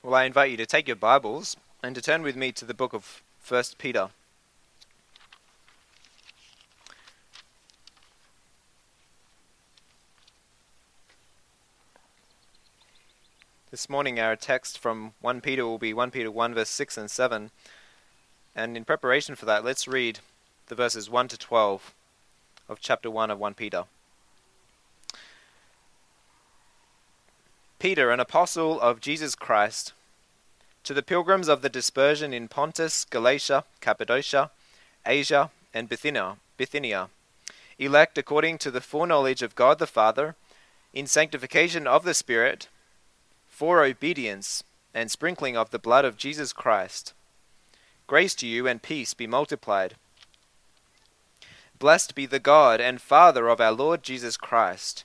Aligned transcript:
Well, 0.00 0.14
I 0.14 0.24
invite 0.24 0.52
you 0.52 0.56
to 0.58 0.66
take 0.66 0.86
your 0.86 0.94
Bibles 0.94 1.56
and 1.82 1.92
to 1.96 2.00
turn 2.00 2.22
with 2.22 2.36
me 2.36 2.52
to 2.52 2.64
the 2.64 2.72
book 2.72 2.94
of 2.94 3.20
1 3.46 3.64
Peter. 3.78 4.10
This 13.72 13.90
morning, 13.90 14.20
our 14.20 14.36
text 14.36 14.78
from 14.78 15.14
1 15.20 15.40
Peter 15.40 15.66
will 15.66 15.78
be 15.78 15.92
1 15.92 16.12
Peter 16.12 16.30
1, 16.30 16.54
verse 16.54 16.70
6 16.70 16.96
and 16.96 17.10
7. 17.10 17.50
And 18.54 18.76
in 18.76 18.84
preparation 18.84 19.34
for 19.34 19.46
that, 19.46 19.64
let's 19.64 19.88
read 19.88 20.20
the 20.68 20.76
verses 20.76 21.10
1 21.10 21.26
to 21.26 21.36
12 21.36 21.92
of 22.68 22.78
chapter 22.78 23.10
1 23.10 23.32
of 23.32 23.40
1 23.40 23.54
Peter. 23.54 23.86
Peter, 27.78 28.10
an 28.10 28.18
apostle 28.18 28.80
of 28.80 29.00
Jesus 29.00 29.36
Christ, 29.36 29.92
to 30.82 30.92
the 30.92 31.02
pilgrims 31.02 31.46
of 31.46 31.62
the 31.62 31.68
dispersion 31.68 32.34
in 32.34 32.48
Pontus, 32.48 33.04
Galatia, 33.04 33.62
Cappadocia, 33.80 34.50
Asia, 35.06 35.52
and 35.72 35.88
Bithynia, 35.88 36.38
Bithynia, 36.56 37.08
elect 37.78 38.18
according 38.18 38.58
to 38.58 38.72
the 38.72 38.80
foreknowledge 38.80 39.42
of 39.42 39.54
God 39.54 39.78
the 39.78 39.86
Father, 39.86 40.34
in 40.92 41.06
sanctification 41.06 41.86
of 41.86 42.02
the 42.02 42.14
Spirit, 42.14 42.66
for 43.48 43.84
obedience 43.84 44.64
and 44.92 45.08
sprinkling 45.08 45.56
of 45.56 45.70
the 45.70 45.78
blood 45.78 46.04
of 46.04 46.16
Jesus 46.16 46.52
Christ. 46.52 47.12
Grace 48.08 48.34
to 48.36 48.46
you 48.48 48.66
and 48.66 48.82
peace 48.82 49.14
be 49.14 49.28
multiplied. 49.28 49.94
Blessed 51.78 52.16
be 52.16 52.26
the 52.26 52.40
God 52.40 52.80
and 52.80 53.00
Father 53.00 53.46
of 53.46 53.60
our 53.60 53.70
Lord 53.70 54.02
Jesus 54.02 54.36
Christ 54.36 55.04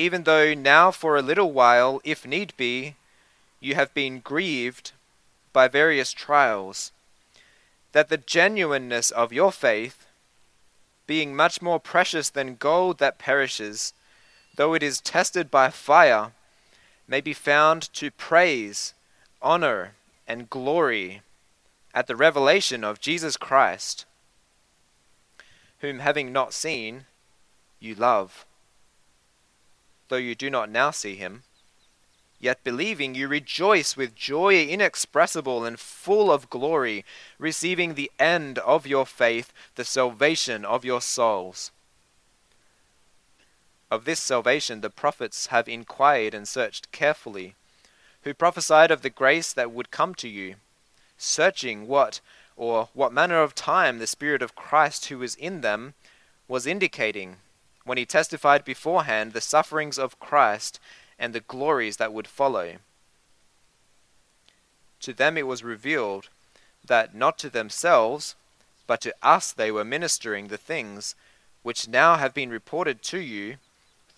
even 0.00 0.22
though 0.22 0.54
now 0.54 0.90
for 0.90 1.18
a 1.18 1.22
little 1.22 1.52
while, 1.52 2.00
if 2.04 2.26
need 2.26 2.54
be, 2.56 2.96
you 3.60 3.74
have 3.74 3.92
been 3.92 4.18
grieved 4.20 4.92
by 5.52 5.68
various 5.68 6.12
trials, 6.12 6.90
that 7.92 8.08
the 8.08 8.16
genuineness 8.16 9.10
of 9.10 9.30
your 9.30 9.52
faith, 9.52 10.06
being 11.06 11.36
much 11.36 11.60
more 11.60 11.78
precious 11.78 12.30
than 12.30 12.54
gold 12.54 12.96
that 12.96 13.18
perishes, 13.18 13.92
though 14.56 14.72
it 14.72 14.82
is 14.82 15.02
tested 15.02 15.50
by 15.50 15.68
fire, 15.68 16.32
may 17.06 17.20
be 17.20 17.34
found 17.34 17.92
to 17.92 18.10
praise, 18.10 18.94
honor, 19.42 19.92
and 20.26 20.48
glory 20.48 21.20
at 21.92 22.06
the 22.06 22.16
revelation 22.16 22.82
of 22.82 23.00
Jesus 23.00 23.36
Christ, 23.36 24.06
whom 25.80 25.98
having 25.98 26.32
not 26.32 26.54
seen, 26.54 27.04
you 27.80 27.94
love 27.94 28.46
though 30.10 30.16
you 30.16 30.34
do 30.34 30.50
not 30.50 30.68
now 30.68 30.90
see 30.90 31.16
him. 31.16 31.44
Yet 32.38 32.64
believing, 32.64 33.14
you 33.14 33.28
rejoice 33.28 33.96
with 33.96 34.14
joy 34.14 34.64
inexpressible 34.64 35.64
and 35.64 35.78
full 35.78 36.32
of 36.32 36.50
glory, 36.50 37.04
receiving 37.38 37.94
the 37.94 38.10
end 38.18 38.58
of 38.58 38.86
your 38.86 39.06
faith, 39.06 39.52
the 39.76 39.84
salvation 39.84 40.64
of 40.64 40.84
your 40.84 41.00
souls. 41.00 41.70
Of 43.90 44.04
this 44.04 44.20
salvation 44.20 44.80
the 44.80 44.90
prophets 44.90 45.46
have 45.46 45.68
inquired 45.68 46.34
and 46.34 46.46
searched 46.46 46.92
carefully, 46.92 47.54
who 48.22 48.34
prophesied 48.34 48.90
of 48.90 49.02
the 49.02 49.10
grace 49.10 49.52
that 49.52 49.70
would 49.70 49.90
come 49.90 50.14
to 50.16 50.28
you, 50.28 50.56
searching 51.18 51.86
what 51.86 52.20
or 52.56 52.88
what 52.94 53.12
manner 53.12 53.42
of 53.42 53.54
time 53.54 53.98
the 53.98 54.06
Spirit 54.06 54.42
of 54.42 54.54
Christ 54.54 55.06
who 55.06 55.18
was 55.18 55.34
in 55.34 55.60
them 55.60 55.94
was 56.48 56.66
indicating 56.66 57.36
when 57.84 57.98
he 57.98 58.04
testified 58.04 58.64
beforehand 58.64 59.32
the 59.32 59.40
sufferings 59.40 59.98
of 59.98 60.20
Christ 60.20 60.78
and 61.18 61.32
the 61.34 61.40
glories 61.40 61.96
that 61.96 62.12
would 62.12 62.26
follow. 62.26 62.76
To 65.00 65.12
them 65.12 65.36
it 65.36 65.46
was 65.46 65.64
revealed 65.64 66.28
that 66.84 67.14
not 67.14 67.38
to 67.38 67.50
themselves, 67.50 68.34
but 68.86 69.00
to 69.02 69.14
us 69.22 69.52
they 69.52 69.70
were 69.70 69.84
ministering 69.84 70.48
the 70.48 70.56
things 70.56 71.14
which 71.62 71.88
now 71.88 72.16
have 72.16 72.34
been 72.34 72.50
reported 72.50 73.02
to 73.02 73.18
you 73.18 73.56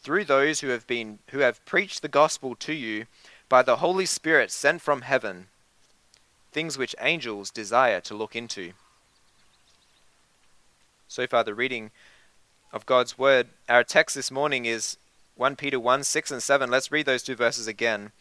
through 0.02 0.24
those 0.24 0.60
who 0.60 0.68
have 0.68 0.86
been 0.86 1.18
who 1.30 1.38
have 1.38 1.64
preached 1.64 2.02
the 2.02 2.08
gospel 2.08 2.54
to 2.56 2.72
you 2.72 3.06
by 3.48 3.62
the 3.62 3.76
Holy 3.76 4.06
Spirit 4.06 4.50
sent 4.50 4.80
from 4.80 5.02
heaven, 5.02 5.46
things 6.50 6.78
which 6.78 6.94
angels 7.00 7.50
desire 7.50 8.00
to 8.00 8.14
look 8.14 8.34
into. 8.34 8.72
So 11.06 11.26
far 11.26 11.44
the 11.44 11.54
reading 11.54 11.90
of 12.72 12.87
God's 12.87 13.19
Word. 13.19 13.49
Our 13.69 13.84
text 13.84 14.16
this 14.16 14.31
morning 14.31 14.65
is 14.65 14.97
1 15.37 15.56
Peter 15.56 15.78
1 15.78 16.05
6 16.05 16.31
and 16.31 16.43
7. 16.43 16.71
Let's 16.71 16.91
read 16.91 17.06
those 17.06 17.22
two 17.22 17.37
verses 17.37 17.66
again. 17.66 18.12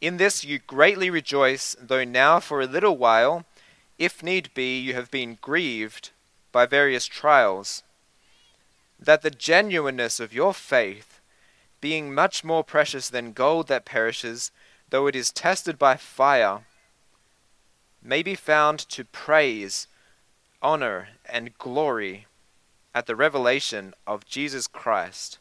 In 0.00 0.16
this 0.16 0.44
you 0.44 0.58
greatly 0.58 1.10
rejoice, 1.10 1.76
though 1.80 2.04
now 2.04 2.40
for 2.40 2.60
a 2.60 2.66
little 2.66 2.96
while, 2.96 3.44
if 3.98 4.22
need 4.22 4.50
be, 4.54 4.78
you 4.78 4.94
have 4.94 5.10
been 5.10 5.38
grieved 5.40 6.10
by 6.52 6.66
various 6.66 7.06
trials, 7.06 7.82
that 8.98 9.22
the 9.22 9.30
genuineness 9.30 10.18
of 10.18 10.32
your 10.32 10.54
faith, 10.54 11.20
being 11.80 12.12
much 12.12 12.42
more 12.42 12.64
precious 12.64 13.08
than 13.08 13.32
gold 13.32 13.68
that 13.68 13.84
perishes, 13.84 14.50
though 14.88 15.06
it 15.06 15.14
is 15.14 15.30
tested 15.30 15.78
by 15.78 15.96
fire, 15.96 16.60
may 18.02 18.22
be 18.22 18.34
found 18.34 18.78
to 18.78 19.04
praise, 19.04 19.86
honor, 20.62 21.08
and 21.26 21.56
glory 21.58 22.26
at 22.94 23.06
the 23.06 23.16
revelation 23.16 23.94
of 24.06 24.26
Jesus 24.26 24.66
Christ. 24.66 25.38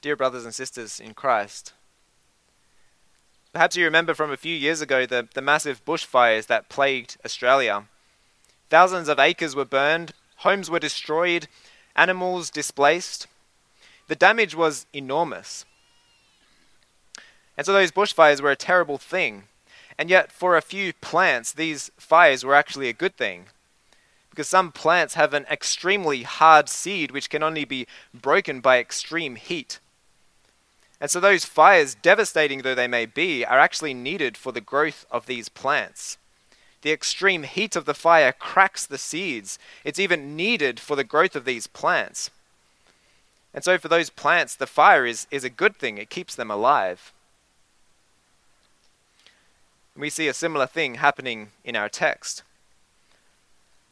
Dear 0.00 0.16
brothers 0.16 0.44
and 0.44 0.54
sisters 0.54 1.00
in 1.00 1.12
Christ, 1.12 1.72
perhaps 3.52 3.76
you 3.76 3.84
remember 3.84 4.14
from 4.14 4.30
a 4.30 4.36
few 4.36 4.54
years 4.54 4.80
ago 4.80 5.06
the, 5.06 5.28
the 5.34 5.42
massive 5.42 5.84
bushfires 5.84 6.46
that 6.46 6.68
plagued 6.68 7.16
Australia. 7.24 7.84
Thousands 8.70 9.08
of 9.08 9.18
acres 9.18 9.56
were 9.56 9.64
burned, 9.64 10.12
homes 10.36 10.70
were 10.70 10.78
destroyed, 10.78 11.48
animals 11.96 12.48
displaced. 12.48 13.26
The 14.06 14.14
damage 14.14 14.54
was 14.54 14.86
enormous. 14.92 15.64
And 17.58 17.66
so 17.66 17.72
those 17.72 17.90
bushfires 17.90 18.40
were 18.40 18.52
a 18.52 18.56
terrible 18.56 18.98
thing. 18.98 19.42
And 19.98 20.08
yet, 20.08 20.30
for 20.30 20.56
a 20.56 20.62
few 20.62 20.92
plants, 20.92 21.50
these 21.50 21.90
fires 21.98 22.44
were 22.44 22.54
actually 22.54 22.88
a 22.88 22.92
good 22.92 23.16
thing. 23.16 23.46
Because 24.30 24.46
some 24.46 24.70
plants 24.70 25.14
have 25.14 25.34
an 25.34 25.44
extremely 25.50 26.22
hard 26.22 26.68
seed 26.68 27.10
which 27.10 27.28
can 27.28 27.42
only 27.42 27.64
be 27.64 27.88
broken 28.14 28.60
by 28.60 28.78
extreme 28.78 29.34
heat. 29.34 29.80
And 31.00 31.10
so, 31.10 31.18
those 31.18 31.44
fires, 31.44 31.96
devastating 31.96 32.62
though 32.62 32.76
they 32.76 32.86
may 32.86 33.06
be, 33.06 33.44
are 33.44 33.58
actually 33.58 33.92
needed 33.92 34.36
for 34.36 34.52
the 34.52 34.60
growth 34.60 35.04
of 35.10 35.26
these 35.26 35.48
plants. 35.48 36.16
The 36.82 36.92
extreme 36.92 37.42
heat 37.42 37.74
of 37.74 37.86
the 37.86 37.94
fire 37.94 38.32
cracks 38.32 38.86
the 38.86 38.98
seeds. 38.98 39.58
It's 39.82 39.98
even 39.98 40.36
needed 40.36 40.78
for 40.78 40.94
the 40.94 41.02
growth 41.02 41.34
of 41.34 41.44
these 41.44 41.66
plants. 41.66 42.30
And 43.52 43.64
so, 43.64 43.78
for 43.78 43.88
those 43.88 44.10
plants, 44.10 44.54
the 44.54 44.68
fire 44.68 45.04
is, 45.04 45.26
is 45.32 45.42
a 45.42 45.50
good 45.50 45.76
thing, 45.76 45.98
it 45.98 46.08
keeps 46.08 46.36
them 46.36 46.52
alive. 46.52 47.12
We 49.98 50.10
see 50.10 50.28
a 50.28 50.34
similar 50.34 50.68
thing 50.68 50.94
happening 50.94 51.50
in 51.64 51.74
our 51.74 51.88
text. 51.88 52.44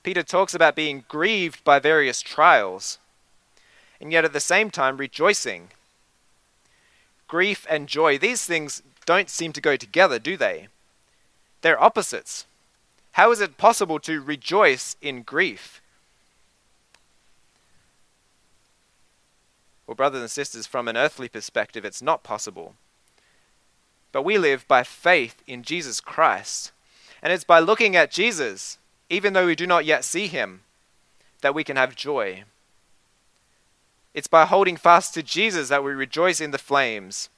Peter 0.04 0.22
talks 0.22 0.54
about 0.54 0.76
being 0.76 1.04
grieved 1.08 1.64
by 1.64 1.80
various 1.80 2.22
trials, 2.22 2.98
and 4.00 4.12
yet 4.12 4.24
at 4.24 4.32
the 4.32 4.38
same 4.38 4.70
time 4.70 4.98
rejoicing. 4.98 5.70
Grief 7.26 7.66
and 7.68 7.88
joy, 7.88 8.18
these 8.18 8.46
things 8.46 8.84
don't 9.04 9.28
seem 9.28 9.52
to 9.52 9.60
go 9.60 9.74
together, 9.74 10.20
do 10.20 10.36
they? 10.36 10.68
They're 11.62 11.82
opposites. 11.82 12.46
How 13.12 13.32
is 13.32 13.40
it 13.40 13.58
possible 13.58 13.98
to 14.00 14.22
rejoice 14.22 14.94
in 15.02 15.22
grief? 15.22 15.82
Well, 19.88 19.96
brothers 19.96 20.20
and 20.20 20.30
sisters, 20.30 20.68
from 20.68 20.86
an 20.86 20.96
earthly 20.96 21.28
perspective, 21.28 21.84
it's 21.84 22.02
not 22.02 22.22
possible. 22.22 22.76
But 24.16 24.24
we 24.24 24.38
live 24.38 24.66
by 24.66 24.82
faith 24.82 25.42
in 25.46 25.62
Jesus 25.62 26.00
Christ. 26.00 26.72
And 27.22 27.34
it's 27.34 27.44
by 27.44 27.58
looking 27.58 27.94
at 27.96 28.10
Jesus, 28.10 28.78
even 29.10 29.34
though 29.34 29.44
we 29.44 29.54
do 29.54 29.66
not 29.66 29.84
yet 29.84 30.06
see 30.06 30.26
him, 30.26 30.62
that 31.42 31.54
we 31.54 31.62
can 31.62 31.76
have 31.76 31.94
joy. 31.94 32.44
It's 34.14 34.26
by 34.26 34.46
holding 34.46 34.78
fast 34.78 35.12
to 35.12 35.22
Jesus 35.22 35.68
that 35.68 35.84
we 35.84 35.92
rejoice 35.92 36.40
in 36.40 36.50
the 36.50 36.56
flames. 36.56 37.28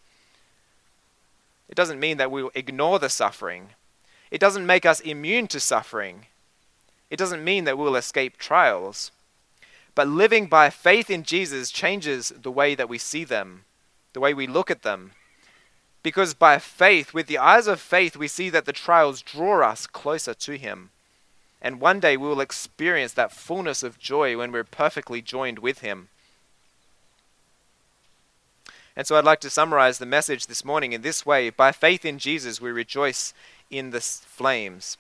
It 1.69 1.75
doesn't 1.75 1.99
mean 1.99 2.17
that 2.19 2.31
we'll 2.31 2.53
ignore 2.55 3.01
the 3.01 3.09
suffering. 3.09 3.71
It 4.31 4.39
doesn't 4.39 4.65
make 4.65 4.87
us 4.87 5.01
immune 5.01 5.49
to 5.49 5.59
suffering. 5.59 6.27
It 7.11 7.17
doesn't 7.17 7.43
mean 7.43 7.65
that 7.65 7.77
we'll 7.77 7.97
escape 7.97 8.37
trials. 8.37 9.11
But 9.97 10.07
living 10.07 10.47
by 10.47 10.71
faith 10.71 11.11
in 11.11 11.25
Jesus 11.25 11.73
changes 11.73 12.33
the 12.41 12.53
way 12.53 12.77
that 12.77 12.89
we 12.89 12.99
see 12.99 13.25
them, 13.25 13.65
the 14.13 14.21
way 14.21 14.33
we 14.33 14.47
look 14.47 14.71
at 14.71 14.85
them. 14.85 15.11
Because 16.09 16.33
by 16.33 16.59
faith, 16.59 17.13
with 17.13 17.27
the 17.27 17.37
eyes 17.37 17.67
of 17.67 17.83
faith, 17.83 18.17
we 18.17 18.29
see 18.29 18.49
that 18.49 18.65
the 18.65 18.73
trials 18.73 19.21
draw 19.21 19.69
us 19.69 19.87
closer 19.87 20.33
to 20.33 20.57
Him. 20.57 20.89
And 21.61 21.83
one 21.83 22.01
day 22.01 22.17
we 22.17 22.27
will 22.27 22.41
experience 22.41 23.13
that 23.13 23.31
fullness 23.31 23.83
of 23.83 23.99
joy 23.99 24.35
when 24.39 24.51
we're 24.51 24.65
perfectly 24.65 25.21
joined 25.21 25.59
with 25.59 25.81
Him. 25.81 26.09
And 28.97 29.07
so 29.07 29.19
I'd 29.19 29.27
like 29.27 29.41
to 29.41 29.51
summarize 29.51 29.99
the 29.99 30.07
message 30.07 30.47
this 30.47 30.65
morning 30.65 30.95
in 30.95 31.03
this 31.03 31.27
way 31.27 31.51
By 31.51 31.73
faith 31.73 32.07
in 32.07 32.19
Jesus, 32.19 32.59
we 32.59 32.71
rejoice 32.71 33.35
in 33.71 33.91
the 33.91 34.01
flames. 34.01 34.97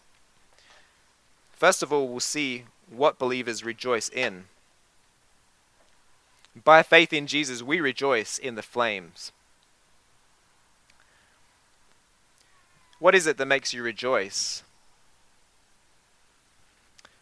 First 1.52 1.82
of 1.82 1.90
all, 1.90 2.06
we'll 2.06 2.20
see 2.20 2.64
what 2.90 3.19
believers 3.19 3.64
rejoice 3.64 4.10
in. 4.10 4.44
By 6.62 6.82
faith 6.82 7.14
in 7.14 7.26
Jesus, 7.26 7.62
we 7.62 7.81
rejoice 7.81 8.37
in 8.37 8.56
the 8.56 8.62
flames. 8.62 9.32
What 12.98 13.14
is 13.14 13.26
it 13.26 13.36
that 13.38 13.46
makes 13.46 13.72
you 13.72 13.82
rejoice? 13.82 14.62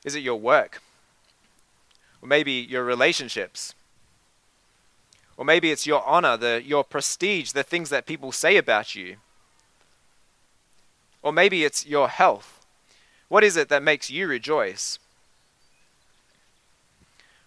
Is 0.05 0.15
it 0.15 0.21
your 0.21 0.39
work? 0.39 0.81
Or 2.23 2.29
maybe 2.29 2.53
your 2.53 2.85
relationships? 2.85 3.75
Or 5.37 5.45
maybe 5.45 5.71
it's 5.71 5.87
your 5.87 6.07
honor, 6.07 6.37
the, 6.37 6.63
your 6.65 6.83
prestige, 6.83 7.53
the 7.53 7.63
things 7.63 7.91
that 7.91 8.07
people 8.07 8.33
say 8.33 8.57
about 8.57 8.95
you? 8.95 9.17
Or 11.23 11.33
maybe 11.33 11.65
it's 11.65 11.85
your 11.85 12.09
health. 12.09 12.65
What 13.29 13.45
is 13.45 13.57
it 13.57 13.69
that 13.69 13.83
makes 13.83 14.11
you 14.11 14.29
rejoice? 14.29 14.99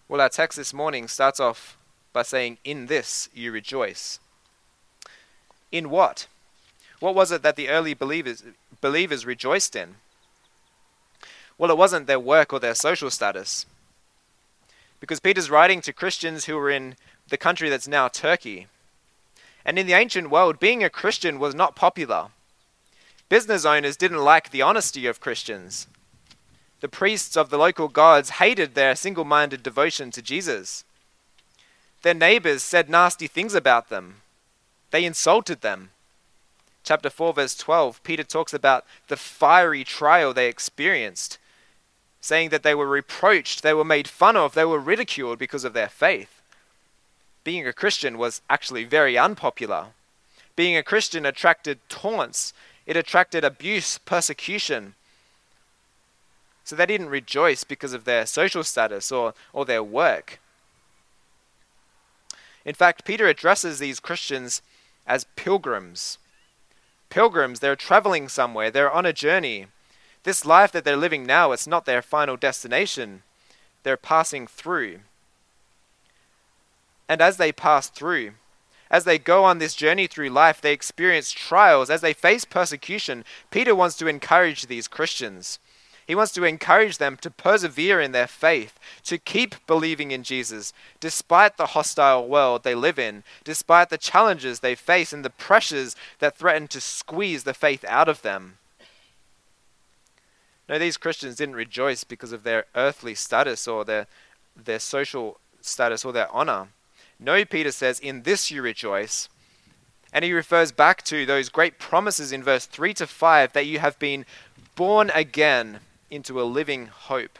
Well, 0.08 0.22
our 0.22 0.30
text 0.30 0.58
this 0.58 0.74
morning 0.74 1.08
starts 1.08 1.40
off 1.40 1.78
by 2.14 2.24
saying, 2.24 2.58
In 2.64 2.88
this 2.88 3.30
you 3.34 3.52
rejoice. 3.52 4.20
In 5.72 5.90
what? 5.90 6.28
What 7.00 7.16
was 7.16 7.32
it 7.32 7.44
that 7.44 7.56
the 7.56 7.70
early 7.70 7.94
believers, 7.94 8.44
believers 8.82 9.26
rejoiced 9.26 9.76
in? 9.76 9.96
Well, 11.58 11.72
it 11.72 11.78
wasn't 11.78 12.08
their 12.08 12.20
work 12.20 12.54
or 12.54 12.60
their 12.60 12.76
social 12.76 13.10
status. 13.10 13.66
Because 15.00 15.20
Peter's 15.20 15.50
writing 15.50 15.82
to 15.82 15.94
Christians 15.94 16.46
who 16.46 16.56
were 16.56 16.70
in 16.70 16.96
the 17.30 17.38
country 17.38 17.70
that's 17.70 17.88
now 17.88 18.08
Turkey. 18.08 18.68
And 19.66 19.78
in 19.78 19.88
the 19.88 19.94
ancient 19.94 20.30
world, 20.30 20.60
being 20.60 20.84
a 20.84 20.90
Christian 20.90 21.40
was 21.40 21.56
not 21.56 21.76
popular. 21.76 22.28
Business 23.30 23.66
owners 23.66 23.96
didn't 23.96 24.24
like 24.24 24.50
the 24.50 24.62
honesty 24.62 25.06
of 25.06 25.20
Christians. 25.20 25.88
The 26.82 26.88
priests 26.88 27.36
of 27.36 27.50
the 27.50 27.58
local 27.58 27.88
gods 27.88 28.32
hated 28.32 28.74
their 28.74 28.96
single 28.96 29.26
minded 29.26 29.62
devotion 29.62 30.12
to 30.12 30.22
Jesus. 30.22 30.84
Their 32.02 32.14
neighbors 32.14 32.64
said 32.64 32.90
nasty 32.90 33.28
things 33.28 33.54
about 33.54 33.90
them. 33.90 34.22
They 34.92 35.06
insulted 35.06 35.62
them. 35.62 35.92
Chapter 36.84 37.10
4, 37.10 37.34
verse 37.34 37.56
12, 37.56 38.02
Peter 38.04 38.24
talks 38.24 38.54
about 38.54 38.86
the 39.08 39.18
fiery 39.18 39.84
trial 39.84 40.34
they 40.34 40.48
experienced 40.48 41.38
saying 42.22 42.50
that 42.50 42.64
they 42.64 42.76
were 42.76 42.88
reproached, 42.88 43.64
they 43.64 43.74
were 43.74 43.86
made 43.86 44.08
fun 44.08 44.36
of, 44.36 44.54
they 44.54 44.66
were 44.66 44.80
ridiculed 44.80 45.40
because 45.40 45.64
of 45.64 45.74
their 45.74 45.88
faith. 45.88 46.42
Being 47.44 47.66
a 47.68 47.74
Christian 47.74 48.18
was 48.18 48.42
actually 48.50 48.84
very 48.84 49.18
unpopular. 49.18 49.88
Being 50.56 50.76
a 50.76 50.84
Christian 50.84 51.26
attracted 51.26 51.80
taunts, 51.88 52.54
it 52.86 52.98
attracted 52.98 53.44
abuse, 53.44 53.98
persecution. 53.98 54.96
So 56.66 56.76
they 56.76 56.86
didn't 56.86 57.10
rejoice 57.10 57.64
because 57.64 57.94
of 57.94 58.04
their 58.04 58.26
social 58.26 58.64
status 58.64 59.12
or, 59.12 59.34
or 59.54 59.66
their 59.66 59.84
work. 59.84 60.40
In 62.66 62.76
fact, 62.76 63.06
Peter 63.06 63.28
addresses 63.28 63.80
these 63.80 64.02
Christians 64.02 64.62
as 65.08 65.26
pilgrims. 65.36 66.18
Pilgrims, 67.10 67.60
they're 67.60 67.76
traveling 67.76 68.30
somewhere, 68.30 68.70
they're 68.70 68.92
on 68.92 69.06
a 69.06 69.14
journey. 69.14 69.68
This 70.24 70.46
life 70.46 70.72
that 70.72 70.84
they're 70.84 70.98
living 70.98 71.26
now, 71.26 71.52
it's 71.52 71.68
not 71.68 71.86
their 71.86 72.02
final 72.02 72.38
destination. 72.38 73.24
They're 73.84 73.98
passing 73.98 74.48
through. 74.48 75.00
And 77.08 77.22
as 77.22 77.38
they 77.38 77.52
pass 77.52 77.90
through, 77.90 78.34
as 78.92 79.04
they 79.04 79.18
go 79.18 79.44
on 79.44 79.60
this 79.60 79.76
journey 79.76 80.08
through 80.08 80.30
life, 80.30 80.62
they 80.62 80.74
experience 80.74 81.32
trials. 81.32 81.90
As 81.90 82.02
they 82.02 82.14
face 82.14 82.46
persecution, 82.46 83.24
Peter 83.52 83.76
wants 83.76 83.96
to 83.98 84.08
encourage 84.08 84.66
these 84.66 84.88
Christians. 84.88 85.60
He 86.10 86.16
wants 86.16 86.32
to 86.32 86.44
encourage 86.44 86.98
them 86.98 87.18
to 87.18 87.30
persevere 87.30 88.02
in 88.02 88.14
their 88.14 88.26
faith, 88.26 88.80
to 89.04 89.20
keep 89.20 89.54
believing 89.68 90.10
in 90.10 90.24
Jesus, 90.24 90.74
despite 91.00 91.56
the 91.56 91.68
hostile 91.68 92.28
world 92.28 92.64
they 92.64 92.74
live 92.74 92.98
in, 92.98 93.24
despite 93.44 93.92
the 93.92 93.98
challenges 94.00 94.60
they 94.60 94.74
face 94.74 95.14
and 95.14 95.24
the 95.24 95.30
pressures 95.30 95.96
that 96.18 96.36
threaten 96.36 96.68
to 96.70 96.82
squeeze 96.82 97.44
the 97.44 97.54
faith 97.54 97.86
out 97.88 98.10
of 98.10 98.24
them. 98.24 98.58
No, 100.68 100.80
these 100.80 100.98
Christians 100.98 101.36
didn't 101.36 101.54
rejoice 101.54 102.04
because 102.04 102.32
of 102.32 102.42
their 102.42 102.66
earthly 102.74 103.14
status 103.14 103.68
or 103.68 103.86
their, 103.86 104.08
their 104.56 104.80
social 104.80 105.40
status 105.62 106.04
or 106.04 106.12
their 106.12 106.32
honor. 106.32 106.70
No, 107.20 107.46
Peter 107.46 107.72
says, 107.72 108.00
in 108.00 108.24
this 108.24 108.50
you 108.50 108.64
rejoice. 108.64 109.30
And 110.12 110.26
he 110.26 110.34
refers 110.34 110.72
back 110.72 111.04
to 111.04 111.28
those 111.28 111.50
great 111.50 111.78
promises 111.78 112.32
in 112.32 112.42
verse 112.42 112.66
3 112.66 112.96
to 112.96 113.06
5 113.06 113.54
that 113.54 113.68
you 113.68 113.78
have 113.78 114.00
been 114.00 114.26
born 114.76 115.12
again 115.14 115.82
into 116.10 116.42
a 116.42 116.44
living 116.44 116.88
hope. 116.88 117.40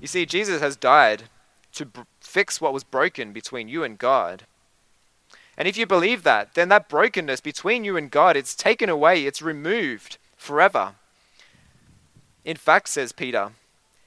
You 0.00 0.06
see, 0.06 0.26
Jesus 0.26 0.60
has 0.60 0.76
died 0.76 1.24
to 1.72 1.88
fix 2.20 2.60
what 2.60 2.72
was 2.72 2.84
broken 2.84 3.32
between 3.32 3.68
you 3.68 3.84
and 3.84 3.98
God. 3.98 4.44
And 5.56 5.68
if 5.68 5.76
you 5.76 5.86
believe 5.86 6.22
that, 6.22 6.54
then 6.54 6.68
that 6.70 6.88
brokenness 6.88 7.40
between 7.40 7.84
you 7.84 7.96
and 7.96 8.10
God, 8.10 8.36
it's 8.36 8.54
taken 8.54 8.88
away, 8.88 9.26
it's 9.26 9.42
removed 9.42 10.16
forever. 10.36 10.94
In 12.44 12.56
fact, 12.56 12.88
says 12.88 13.12
Peter, 13.12 13.50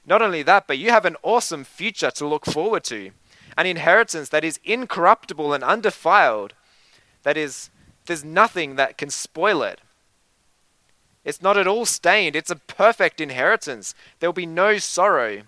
not 0.04 0.20
only 0.20 0.42
that, 0.42 0.66
but 0.66 0.78
you 0.78 0.90
have 0.90 1.04
an 1.04 1.16
awesome 1.22 1.64
future 1.64 2.10
to 2.10 2.26
look 2.26 2.44
forward 2.44 2.84
to, 2.84 3.12
an 3.56 3.66
inheritance 3.66 4.28
that 4.30 4.44
is 4.44 4.58
incorruptible 4.64 5.52
and 5.54 5.62
undefiled. 5.62 6.54
That 7.22 7.36
is, 7.36 7.70
there's 8.06 8.24
nothing 8.24 8.74
that 8.74 8.98
can 8.98 9.10
spoil 9.10 9.62
it. 9.62 9.80
It's 11.24 11.42
not 11.42 11.56
at 11.56 11.66
all 11.66 11.86
stained, 11.86 12.36
it's 12.36 12.50
a 12.50 12.56
perfect 12.56 13.20
inheritance. 13.20 13.94
There 14.20 14.28
will 14.28 14.34
be 14.34 14.46
no 14.46 14.78
sorrow. 14.78 15.42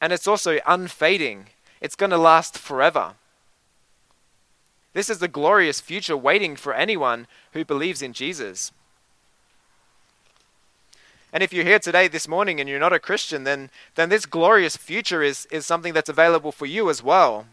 And 0.00 0.12
it's 0.12 0.28
also 0.28 0.58
unfading, 0.66 1.46
it's 1.80 1.96
going 1.96 2.10
to 2.10 2.18
last 2.18 2.58
forever. 2.58 3.14
This 4.94 5.08
is 5.08 5.18
the 5.18 5.28
glorious 5.28 5.80
future 5.80 6.16
waiting 6.16 6.56
for 6.56 6.74
anyone 6.74 7.26
who 7.52 7.64
believes 7.64 8.02
in 8.02 8.12
Jesus. 8.12 8.72
And 11.32 11.42
if 11.42 11.52
you're 11.52 11.64
here 11.64 11.78
today, 11.78 12.08
this 12.08 12.26
morning, 12.26 12.58
and 12.58 12.68
you're 12.68 12.80
not 12.80 12.94
a 12.94 12.98
Christian, 12.98 13.44
then, 13.44 13.70
then 13.96 14.08
this 14.08 14.24
glorious 14.24 14.76
future 14.76 15.22
is, 15.22 15.46
is 15.50 15.66
something 15.66 15.92
that's 15.92 16.08
available 16.08 16.52
for 16.52 16.66
you 16.66 16.88
as 16.88 17.02
well. 17.02 17.46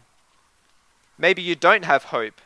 Maybe 1.18 1.42
you 1.42 1.54
don't 1.54 1.84
have 1.84 2.04
hope. 2.04 2.40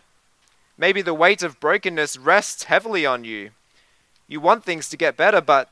Maybe 0.76 1.02
the 1.02 1.14
weight 1.14 1.42
of 1.42 1.60
brokenness 1.60 2.16
rests 2.18 2.64
heavily 2.64 3.06
on 3.06 3.25
you. 3.25 3.50
You 4.30 4.40
want 4.40 4.64
things 4.64 4.88
to 4.88 4.96
get 4.96 5.16
better, 5.16 5.40
but 5.40 5.68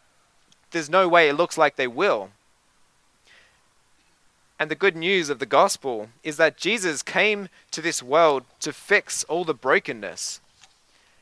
there's 0.73 0.91
no 0.91 1.09
way 1.09 1.29
it 1.29 1.35
looks 1.35 1.57
like 1.57 1.77
they 1.77 1.87
will. 1.87 2.31
And 4.59 4.69
the 4.69 4.75
good 4.75 4.97
news 4.97 5.31
of 5.31 5.39
the 5.39 5.47
gospel 5.47 6.09
is 6.25 6.39
that 6.39 6.57
Jesus 6.57 7.05
came 7.05 7.51
to 7.71 7.81
this 7.81 8.03
world 8.03 8.43
to 8.59 8.73
fix 8.73 9.23
all 9.25 9.45
the 9.45 9.55
brokenness. 9.55 10.41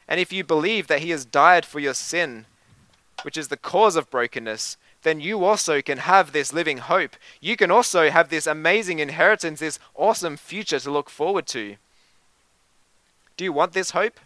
And 0.09 0.19
if 0.19 0.33
you 0.33 0.45
believe 0.45 0.87
that 0.87 1.01
he 1.01 1.11
has 1.11 1.27
died 1.27 1.67
for 1.67 1.79
your 1.79 1.93
sin, 1.93 2.47
which 3.21 3.37
is 3.37 3.49
the 3.49 3.59
cause 3.59 3.97
of 3.97 4.11
brokenness, 4.11 4.79
then 5.03 5.21
you 5.21 5.45
also 5.45 5.83
can 5.83 5.99
have 5.99 6.33
this 6.33 6.55
living 6.55 6.79
hope. 6.79 7.17
You 7.43 7.55
can 7.55 7.71
also 7.71 8.09
have 8.09 8.31
this 8.31 8.47
amazing 8.47 8.99
inheritance, 8.99 9.61
this 9.61 9.79
awesome 9.95 10.39
future 10.39 10.81
to 10.81 10.91
look 10.91 11.11
forward 11.11 11.47
to. 11.49 11.77
Do 13.37 13.45
you 13.45 13.53
want 13.53 13.75
this 13.75 13.91
hope? 13.91 14.19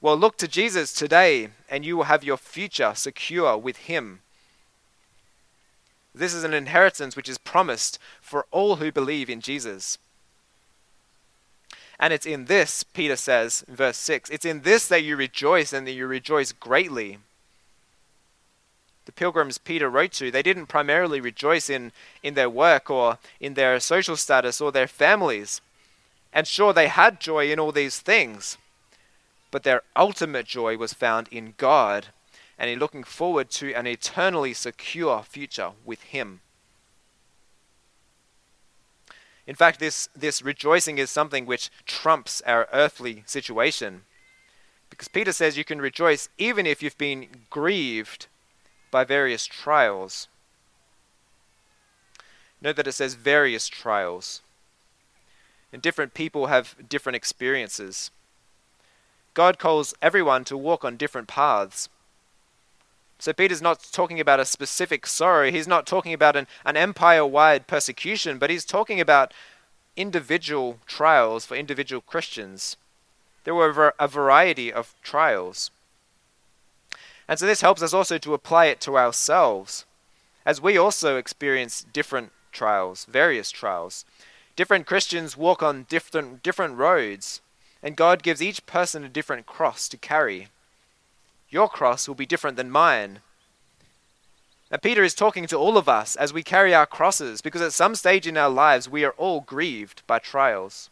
Well, 0.00 0.16
look 0.16 0.38
to 0.38 0.48
Jesus 0.48 0.94
today, 0.94 1.48
and 1.68 1.84
you 1.84 1.96
will 1.96 2.04
have 2.04 2.24
your 2.24 2.38
future 2.38 2.94
secure 2.94 3.56
with 3.58 3.76
Him. 3.76 4.20
This 6.14 6.32
is 6.32 6.42
an 6.42 6.54
inheritance 6.54 7.16
which 7.16 7.28
is 7.28 7.38
promised 7.38 7.98
for 8.20 8.46
all 8.50 8.76
who 8.76 8.90
believe 8.90 9.28
in 9.28 9.40
Jesus. 9.40 9.98
And 11.98 12.14
it's 12.14 12.24
in 12.24 12.46
this, 12.46 12.82
Peter 12.82 13.14
says 13.14 13.62
in 13.68 13.76
verse 13.76 13.98
6, 13.98 14.30
it's 14.30 14.46
in 14.46 14.62
this 14.62 14.88
that 14.88 15.02
you 15.02 15.16
rejoice 15.16 15.72
and 15.72 15.86
that 15.86 15.92
you 15.92 16.06
rejoice 16.06 16.52
greatly. 16.52 17.18
The 19.04 19.12
pilgrims 19.12 19.58
Peter 19.58 19.90
wrote 19.90 20.12
to, 20.12 20.30
they 20.30 20.42
didn't 20.42 20.66
primarily 20.66 21.20
rejoice 21.20 21.68
in, 21.68 21.92
in 22.22 22.34
their 22.34 22.48
work 22.48 22.90
or 22.90 23.18
in 23.38 23.52
their 23.52 23.78
social 23.80 24.16
status 24.16 24.62
or 24.62 24.72
their 24.72 24.86
families. 24.86 25.60
And 26.32 26.46
sure, 26.46 26.72
they 26.72 26.88
had 26.88 27.20
joy 27.20 27.52
in 27.52 27.60
all 27.60 27.72
these 27.72 28.00
things, 28.00 28.56
but 29.50 29.62
their 29.62 29.82
ultimate 29.96 30.46
joy 30.46 30.76
was 30.76 30.92
found 30.92 31.28
in 31.28 31.54
God 31.56 32.06
and 32.58 32.70
in 32.70 32.78
looking 32.78 33.04
forward 33.04 33.50
to 33.50 33.74
an 33.74 33.86
eternally 33.86 34.54
secure 34.54 35.22
future 35.22 35.72
with 35.84 36.02
Him. 36.02 36.40
In 39.46 39.56
fact, 39.56 39.80
this, 39.80 40.08
this 40.14 40.42
rejoicing 40.42 40.98
is 40.98 41.10
something 41.10 41.46
which 41.46 41.70
trumps 41.86 42.40
our 42.46 42.68
earthly 42.72 43.24
situation. 43.26 44.02
Because 44.90 45.08
Peter 45.08 45.32
says 45.32 45.56
you 45.56 45.64
can 45.64 45.80
rejoice 45.80 46.28
even 46.38 46.66
if 46.66 46.82
you've 46.82 46.98
been 46.98 47.26
grieved 47.48 48.26
by 48.90 49.04
various 49.04 49.46
trials. 49.46 50.28
Note 52.60 52.76
that 52.76 52.86
it 52.86 52.92
says 52.92 53.14
various 53.14 53.68
trials. 53.68 54.42
And 55.72 55.80
different 55.80 56.12
people 56.14 56.46
have 56.46 56.76
different 56.88 57.16
experiences. 57.16 58.10
God 59.34 59.58
calls 59.58 59.94
everyone 60.02 60.44
to 60.44 60.56
walk 60.56 60.84
on 60.84 60.96
different 60.96 61.28
paths. 61.28 61.88
So 63.18 63.32
Peter's 63.32 63.60
not 63.60 63.86
talking 63.92 64.18
about 64.18 64.40
a 64.40 64.44
specific 64.44 65.06
sorrow. 65.06 65.50
He's 65.50 65.68
not 65.68 65.86
talking 65.86 66.14
about 66.14 66.36
an, 66.36 66.46
an 66.64 66.76
empire 66.76 67.26
wide 67.26 67.66
persecution, 67.66 68.38
but 68.38 68.50
he's 68.50 68.64
talking 68.64 69.00
about 69.00 69.34
individual 69.96 70.78
trials 70.86 71.44
for 71.44 71.54
individual 71.54 72.00
Christians. 72.00 72.76
There 73.44 73.54
were 73.54 73.94
a 73.98 74.08
variety 74.08 74.72
of 74.72 74.94
trials. 75.02 75.70
And 77.28 77.38
so 77.38 77.46
this 77.46 77.60
helps 77.60 77.82
us 77.82 77.92
also 77.92 78.18
to 78.18 78.34
apply 78.34 78.66
it 78.66 78.80
to 78.82 78.96
ourselves, 78.96 79.84
as 80.44 80.60
we 80.60 80.78
also 80.78 81.16
experience 81.16 81.86
different 81.92 82.32
trials, 82.52 83.04
various 83.04 83.50
trials. 83.50 84.04
Different 84.56 84.86
Christians 84.86 85.36
walk 85.36 85.62
on 85.62 85.86
different, 85.88 86.42
different 86.42 86.76
roads, 86.76 87.40
and 87.82 87.96
God 87.96 88.22
gives 88.22 88.42
each 88.42 88.66
person 88.66 89.04
a 89.04 89.08
different 89.08 89.46
cross 89.46 89.88
to 89.88 89.96
carry. 89.96 90.48
Your 91.48 91.68
cross 91.68 92.06
will 92.06 92.14
be 92.14 92.26
different 92.26 92.56
than 92.56 92.70
mine. 92.70 93.20
Now, 94.70 94.78
Peter 94.78 95.02
is 95.02 95.14
talking 95.14 95.46
to 95.48 95.56
all 95.56 95.76
of 95.76 95.88
us 95.88 96.14
as 96.14 96.32
we 96.32 96.44
carry 96.44 96.72
our 96.72 96.86
crosses, 96.86 97.40
because 97.40 97.60
at 97.60 97.72
some 97.72 97.94
stage 97.94 98.26
in 98.26 98.36
our 98.36 98.50
lives 98.50 98.88
we 98.88 99.04
are 99.04 99.14
all 99.16 99.40
grieved 99.40 100.02
by 100.06 100.20
trials. 100.20 100.90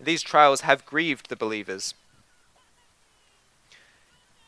These 0.00 0.22
trials 0.22 0.62
have 0.62 0.86
grieved 0.86 1.28
the 1.28 1.36
believers. 1.36 1.94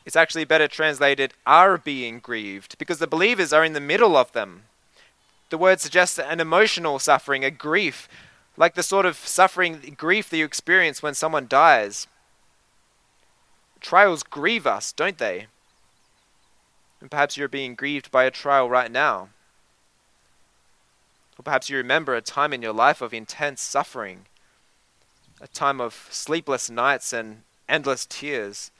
It's 0.05 0.17
actually 0.17 0.45
better 0.45 0.67
translated, 0.67 1.35
are 1.47 1.79
being 1.79 2.19
grieved, 2.19 2.79
because 2.79 2.99
the 2.99 3.07
believers 3.07 3.52
are 3.52 3.64
in 3.64 3.75
the 3.75 3.81
middle 3.81 4.17
of 4.17 4.33
them. 4.33 4.64
The 5.50 5.59
word 5.59 5.81
suggests 5.81 6.19
an 6.19 6.40
emotional 6.40 6.99
suffering, 6.99 7.45
a 7.45 7.50
grief, 7.50 8.09
like 8.57 8.75
the 8.75 8.83
sort 8.83 9.07
of 9.07 9.16
suffering, 9.16 9.95
grief 9.97 10.28
that 10.30 10.37
you 10.37 10.45
experience 10.45 11.02
when 11.02 11.14
someone 11.14 11.47
dies. 11.47 12.07
Trials 13.80 14.23
grieve 14.23 14.66
us, 14.66 14.92
don't 14.92 15.19
they? 15.19 15.47
And 17.00 17.11
perhaps 17.11 17.37
you're 17.37 17.49
being 17.49 17.75
grieved 17.75 18.11
by 18.11 18.25
a 18.25 18.30
trial 18.30 18.69
right 18.69 18.90
now. 18.90 19.30
Or 21.38 21.42
perhaps 21.42 21.71
you 21.71 21.78
remember 21.78 22.14
a 22.14 22.21
time 22.21 22.52
in 22.52 22.61
your 22.61 22.75
life 22.75 23.00
of 23.00 23.14
intense 23.14 23.62
suffering, 23.62 24.26
a 25.40 25.49
time 25.49 25.80
of 25.80 26.09
sleepless 26.11 26.69
nights 26.69 27.14
and 27.14 27.42
endless 27.66 28.04
tears. 28.04 28.71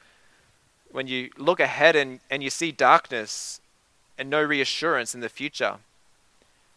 When 0.91 1.07
you 1.07 1.31
look 1.39 1.61
ahead 1.61 1.97
and, 1.97 2.21
and 2.31 2.43
you 2.43 2.51
see 2.51 2.73
darkness 2.73 3.63
and 4.19 4.29
no 4.29 4.43
reassurance 4.43 5.15
in 5.15 5.23
the 5.23 5.31
future, 5.31 5.79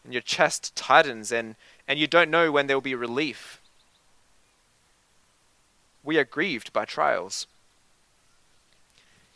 and 0.05 0.13
your 0.13 0.21
chest 0.21 0.73
tightens 0.75 1.31
and, 1.31 1.55
and 1.87 1.99
you 1.99 2.07
don't 2.07 2.31
know 2.31 2.51
when 2.51 2.67
there 2.67 2.75
will 2.75 2.81
be 2.81 2.95
relief. 2.95 3.59
We 6.03 6.17
are 6.17 6.25
grieved 6.25 6.73
by 6.73 6.85
trials. 6.85 7.47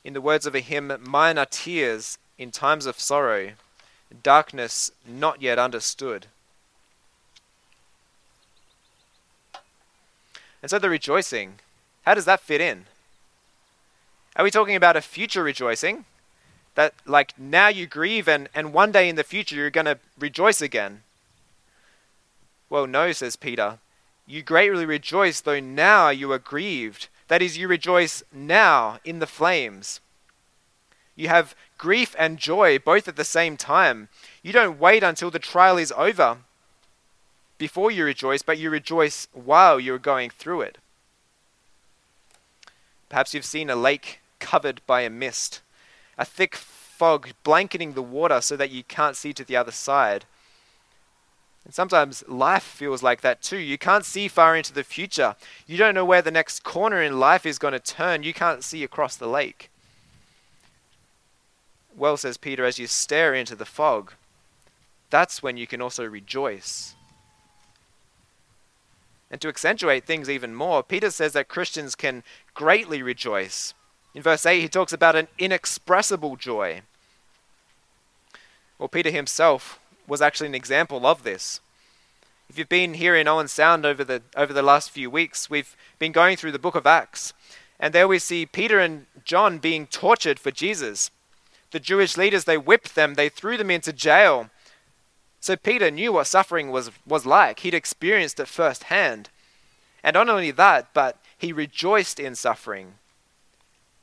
In 0.03 0.13
the 0.13 0.21
words 0.21 0.45
of 0.45 0.55
a 0.55 0.59
hymn, 0.59 0.91
mine 1.01 1.37
are 1.37 1.45
tears 1.45 2.17
in 2.37 2.51
times 2.51 2.85
of 2.85 2.99
sorrow, 2.99 3.51
darkness 4.23 4.91
not 5.05 5.41
yet 5.41 5.59
understood. 5.59 6.27
And 10.61 10.69
so 10.69 10.79
the 10.79 10.89
rejoicing, 10.89 11.59
how 12.05 12.13
does 12.13 12.25
that 12.25 12.39
fit 12.39 12.61
in? 12.61 12.85
Are 14.35 14.43
we 14.43 14.51
talking 14.51 14.75
about 14.75 14.95
a 14.95 15.01
future 15.01 15.43
rejoicing? 15.43 16.05
That, 16.75 16.93
like, 17.05 17.37
now 17.39 17.69
you 17.69 17.87
grieve 17.87 18.27
and, 18.27 18.49
and 18.53 18.71
one 18.71 18.91
day 18.91 19.09
in 19.09 19.15
the 19.15 19.23
future 19.23 19.55
you're 19.55 19.69
going 19.69 19.85
to 19.85 19.97
rejoice 20.19 20.61
again? 20.61 21.01
Well, 22.69 22.87
no, 22.87 23.11
says 23.11 23.35
Peter. 23.35 23.79
You 24.25 24.43
greatly 24.43 24.85
rejoice, 24.85 25.39
though 25.39 25.59
now 25.59 26.09
you 26.09 26.31
are 26.31 26.39
grieved. 26.39 27.07
That 27.27 27.41
is, 27.41 27.57
you 27.57 27.67
rejoice 27.67 28.23
now 28.33 28.99
in 29.05 29.19
the 29.19 29.27
flames. 29.27 30.01
You 31.15 31.29
have 31.29 31.55
grief 31.77 32.15
and 32.19 32.37
joy 32.37 32.77
both 32.79 33.07
at 33.07 33.15
the 33.15 33.23
same 33.23 33.57
time. 33.57 34.09
You 34.43 34.53
don't 34.53 34.79
wait 34.79 35.03
until 35.03 35.31
the 35.31 35.39
trial 35.39 35.77
is 35.77 35.93
over 35.97 36.37
before 37.57 37.89
you 37.89 38.05
rejoice, 38.05 38.41
but 38.41 38.57
you 38.59 38.69
rejoice 38.69 39.27
while 39.33 39.79
you're 39.79 39.97
going 39.97 40.29
through 40.29 40.61
it. 40.61 40.77
Perhaps 43.09 43.33
you've 43.33 43.45
seen 43.45 43.69
a 43.69 43.75
lake 43.75 44.19
covered 44.39 44.81
by 44.85 45.01
a 45.01 45.09
mist, 45.09 45.61
a 46.17 46.25
thick 46.25 46.55
fog 46.55 47.29
blanketing 47.43 47.93
the 47.93 48.01
water 48.01 48.41
so 48.41 48.55
that 48.57 48.71
you 48.71 48.83
can't 48.83 49.15
see 49.15 49.33
to 49.33 49.43
the 49.43 49.55
other 49.55 49.71
side. 49.71 50.25
And 51.67 51.73
sometimes 51.73 52.23
life 52.29 52.63
feels 52.63 53.03
like 53.03 53.19
that 53.21 53.41
too. 53.41 53.57
You 53.57 53.77
can't 53.77 54.05
see 54.05 54.29
far 54.29 54.55
into 54.55 54.71
the 54.71 54.85
future. 54.85 55.35
You 55.65 55.75
don't 55.75 55.93
know 55.93 56.05
where 56.05 56.21
the 56.21 56.31
next 56.31 56.63
corner 56.63 57.03
in 57.03 57.19
life 57.19 57.45
is 57.45 57.59
going 57.59 57.73
to 57.73 57.79
turn. 57.79 58.23
You 58.23 58.33
can't 58.33 58.63
see 58.63 58.85
across 58.85 59.17
the 59.17 59.27
lake. 59.27 59.69
Well, 61.93 62.15
says 62.15 62.37
Peter, 62.37 62.63
as 62.63 62.79
you 62.79 62.87
stare 62.87 63.33
into 63.33 63.53
the 63.53 63.65
fog, 63.65 64.13
that's 65.09 65.43
when 65.43 65.57
you 65.57 65.67
can 65.67 65.81
also 65.81 66.05
rejoice. 66.05 66.95
And 69.29 69.41
to 69.41 69.49
accentuate 69.49 70.05
things 70.05 70.29
even 70.29 70.55
more, 70.55 70.83
Peter 70.83 71.11
says 71.11 71.33
that 71.33 71.49
Christians 71.49 71.95
can 71.95 72.23
greatly 72.53 73.03
rejoice. 73.03 73.73
In 74.13 74.21
verse 74.21 74.45
8, 74.45 74.61
he 74.61 74.69
talks 74.69 74.93
about 74.93 75.17
an 75.17 75.27
inexpressible 75.37 76.37
joy. 76.37 76.83
Well, 78.79 78.87
Peter 78.87 79.11
himself 79.11 79.81
was 80.07 80.21
actually 80.21 80.47
an 80.47 80.55
example 80.55 81.05
of 81.05 81.23
this. 81.23 81.59
If 82.49 82.57
you've 82.57 82.69
been 82.69 82.93
here 82.93 83.15
in 83.15 83.27
Owen 83.27 83.49
Sound 83.49 83.85
over 83.85 84.03
the 84.03 84.21
over 84.35 84.53
the 84.53 84.61
last 84.61 84.89
few 84.89 85.09
weeks, 85.09 85.49
we've 85.49 85.75
been 85.99 86.13
going 86.13 86.37
through 86.37 86.53
the 86.53 86.59
book 86.59 86.75
of 86.75 86.87
Acts, 86.87 87.33
and 87.79 87.93
there 87.93 88.07
we 88.07 88.19
see 88.19 88.45
Peter 88.45 88.79
and 88.79 89.05
John 89.25 89.57
being 89.57 89.85
tortured 89.85 90.39
for 90.39 90.51
Jesus. 90.51 91.11
The 91.71 91.79
Jewish 91.79 92.15
leaders 92.15 92.45
they 92.45 92.57
whipped 92.57 92.95
them, 92.95 93.15
they 93.15 93.27
threw 93.27 93.57
them 93.57 93.69
into 93.69 93.91
jail. 93.91 94.49
So 95.41 95.57
Peter 95.57 95.91
knew 95.91 96.13
what 96.13 96.27
suffering 96.27 96.71
was 96.71 96.89
was 97.05 97.25
like. 97.25 97.59
He'd 97.59 97.73
experienced 97.73 98.39
it 98.39 98.47
firsthand. 98.47 99.29
And 100.03 100.13
not 100.13 100.29
only 100.29 100.51
that, 100.51 100.93
but 100.93 101.17
he 101.37 101.51
rejoiced 101.51 102.19
in 102.19 102.35
suffering. 102.35 102.93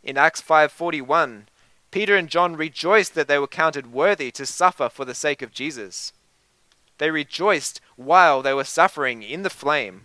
In 0.03 0.19
Acts 0.19 0.43
5:41, 0.43 1.47
Peter 1.95 2.17
and 2.17 2.29
John 2.29 2.57
rejoiced 2.57 3.15
that 3.15 3.29
they 3.29 3.39
were 3.39 3.47
counted 3.47 3.93
worthy 3.93 4.33
to 4.33 4.45
suffer 4.45 4.89
for 4.89 5.05
the 5.05 5.15
sake 5.15 5.43
of 5.43 5.53
Jesus. 5.53 6.13
They 6.99 7.09
rejoiced 7.13 7.81
while 7.95 8.43
they 8.43 8.53
were 8.53 8.65
suffering 8.65 9.23
in 9.23 9.45
the 9.45 9.49
flame. 9.49 10.03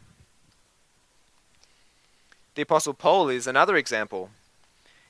The 2.53 2.62
Apostle 2.62 2.93
Paul 2.93 3.29
is 3.29 3.48
another 3.48 3.75
example. 3.75 4.29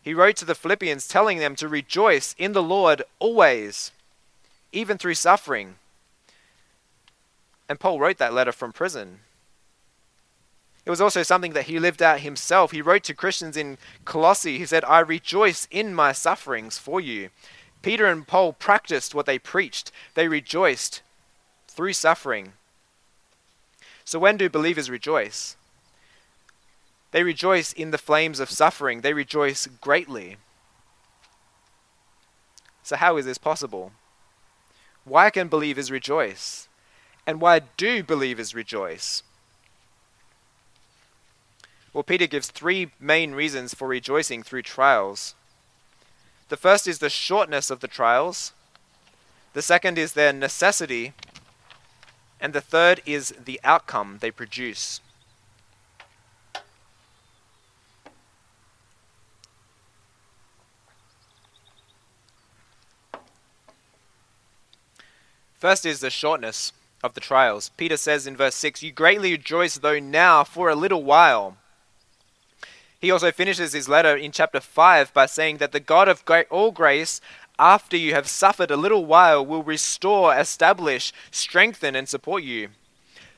He 0.02 0.14
wrote 0.14 0.38
to 0.38 0.46
the 0.46 0.56
Philippians 0.56 1.06
telling 1.06 1.40
them 1.40 1.54
to 1.58 1.68
rejoice 1.68 2.34
in 2.38 2.54
the 2.54 2.64
Lord 2.64 3.04
always, 3.20 3.92
even 4.72 4.98
through 4.98 5.16
suffering. 5.16 5.76
And 7.68 7.78
Paul 7.78 8.00
wrote 8.00 8.20
that 8.20 8.34
letter 8.34 8.54
from 8.54 8.72
prison. 8.72 9.20
It 10.86 10.90
was 10.90 11.02
also 11.02 11.24
something 11.24 11.54
that 11.54 11.66
he 11.66 11.80
lived 11.80 12.02
out 12.02 12.22
himself. 12.22 12.72
He 12.72 12.82
wrote 12.82 13.04
to 13.04 13.14
Christians 13.14 13.58
in 13.58 13.78
Colossae, 14.06 14.58
he 14.58 14.66
said, 14.66 14.84
I 14.86 15.00
rejoice 15.00 15.68
in 15.70 15.94
my 15.94 16.12
sufferings 16.12 16.78
for 16.78 17.00
you. 17.00 17.30
Peter 17.82 18.06
and 18.06 18.28
Paul 18.28 18.54
practiced 18.54 19.16
what 19.16 19.26
they 19.26 19.40
preached, 19.40 19.92
they 20.16 20.28
rejoiced 20.28 21.02
through 21.68 21.94
suffering. 21.94 22.54
So, 24.04 24.20
when 24.20 24.38
do 24.38 24.50
believers 24.50 24.90
rejoice? 24.90 25.56
They 27.12 27.24
rejoice 27.24 27.74
in 27.74 27.92
the 27.92 27.98
flames 27.98 28.40
of 28.40 28.50
suffering, 28.50 29.02
they 29.02 29.14
rejoice 29.14 29.68
greatly. 29.82 30.38
So, 32.84 32.96
how 32.96 33.18
is 33.18 33.26
this 33.26 33.38
possible? 33.38 33.92
Why 35.06 35.30
can 35.30 35.48
believers 35.48 35.92
rejoice? 35.92 36.68
And 37.26 37.40
why 37.40 37.60
do 37.78 38.04
believers 38.04 38.56
rejoice? 38.56 39.24
Well, 41.94 42.04
Peter 42.04 42.28
gives 42.28 42.52
three 42.52 42.92
main 43.00 43.32
reasons 43.32 43.74
for 43.74 43.88
rejoicing 43.88 44.44
through 44.44 44.62
trials. 44.62 45.36
The 46.50 46.58
first 46.58 46.88
is 46.88 47.00
the 47.00 47.10
shortness 47.10 47.70
of 47.70 47.80
the 47.80 47.88
trials, 47.88 48.54
the 49.54 49.62
second 49.62 49.98
is 49.98 50.14
their 50.14 50.32
necessity, 50.32 51.14
and 52.40 52.54
the 52.54 52.62
third 52.62 53.02
is 53.06 53.34
the 53.44 53.60
outcome 53.64 54.20
they 54.22 54.32
produce. 54.32 55.02
First 65.60 65.86
is 65.86 66.00
the 66.00 66.10
shortness 66.10 66.72
of 67.04 67.16
the 67.16 67.20
trials. 67.20 67.70
Peter 67.76 67.98
says 67.98 68.26
in 68.26 68.38
verse 68.38 68.56
6 68.56 68.82
You 68.82 68.94
greatly 68.94 69.32
rejoice, 69.32 69.78
though 69.78 70.00
now 70.00 70.46
for 70.46 70.70
a 70.70 70.76
little 70.76 71.04
while. 71.04 71.58
He 73.00 73.12
also 73.12 73.32
finishes 73.32 73.74
his 73.74 73.88
letter 73.88 74.16
in 74.16 74.32
chapter 74.32 74.60
5 74.60 75.14
by 75.14 75.26
saying 75.26 75.58
that 75.58 75.72
the 75.72 75.80
God 75.80 76.10
of 76.10 76.24
all 76.50 76.72
grace, 76.72 77.22
after 77.58 77.96
you 77.96 78.14
have 78.14 78.28
suffered 78.28 78.72
a 78.72 78.78
little 78.78 79.06
while, 79.06 79.46
will 79.46 79.64
restore, 79.64 80.36
establish, 80.38 81.14
strengthen, 81.32 81.96
and 81.96 82.10
support 82.10 82.44
you. 82.44 82.70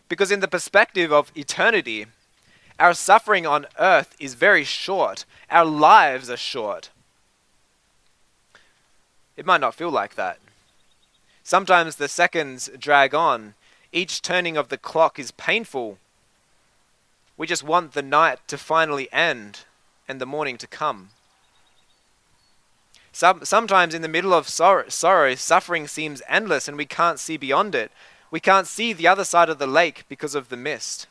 Because, 0.09 0.31
in 0.31 0.39
the 0.39 0.47
perspective 0.47 1.13
of 1.13 1.31
eternity, 1.35 2.07
our 2.79 2.93
suffering 2.95 3.45
on 3.45 3.67
earth 3.79 4.15
is 4.19 4.33
very 4.33 4.63
short, 4.63 5.25
our 5.49 5.65
lives 5.65 6.29
are 6.29 6.37
short. 6.37 6.89
It 9.37 9.45
might 9.45 9.61
not 9.61 9.75
feel 9.75 9.91
like 9.91 10.15
that. 10.15 10.39
Sometimes 11.43 11.95
the 11.95 12.07
seconds 12.07 12.69
drag 12.77 13.13
on. 13.13 13.53
Each 13.91 14.21
turning 14.21 14.57
of 14.57 14.69
the 14.69 14.77
clock 14.77 15.19
is 15.19 15.31
painful. 15.31 15.97
We 17.41 17.47
just 17.47 17.63
want 17.63 17.93
the 17.93 18.03
night 18.03 18.37
to 18.49 18.55
finally 18.55 19.11
end 19.11 19.61
and 20.07 20.21
the 20.21 20.27
morning 20.27 20.59
to 20.59 20.67
come. 20.67 21.09
Some, 23.11 23.45
sometimes 23.45 23.95
in 23.95 24.03
the 24.03 24.07
middle 24.07 24.31
of 24.31 24.47
sorrow, 24.47 24.89
sorrow, 24.89 25.33
suffering 25.33 25.87
seems 25.87 26.21
endless 26.29 26.67
and 26.67 26.77
we 26.77 26.85
can't 26.85 27.19
see 27.19 27.37
beyond 27.37 27.73
it. 27.73 27.91
We 28.29 28.39
can't 28.39 28.67
see 28.67 28.93
the 28.93 29.07
other 29.07 29.23
side 29.23 29.49
of 29.49 29.57
the 29.57 29.65
lake 29.65 30.03
because 30.07 30.35
of 30.35 30.49
the 30.49 30.55
mist. 30.55 31.07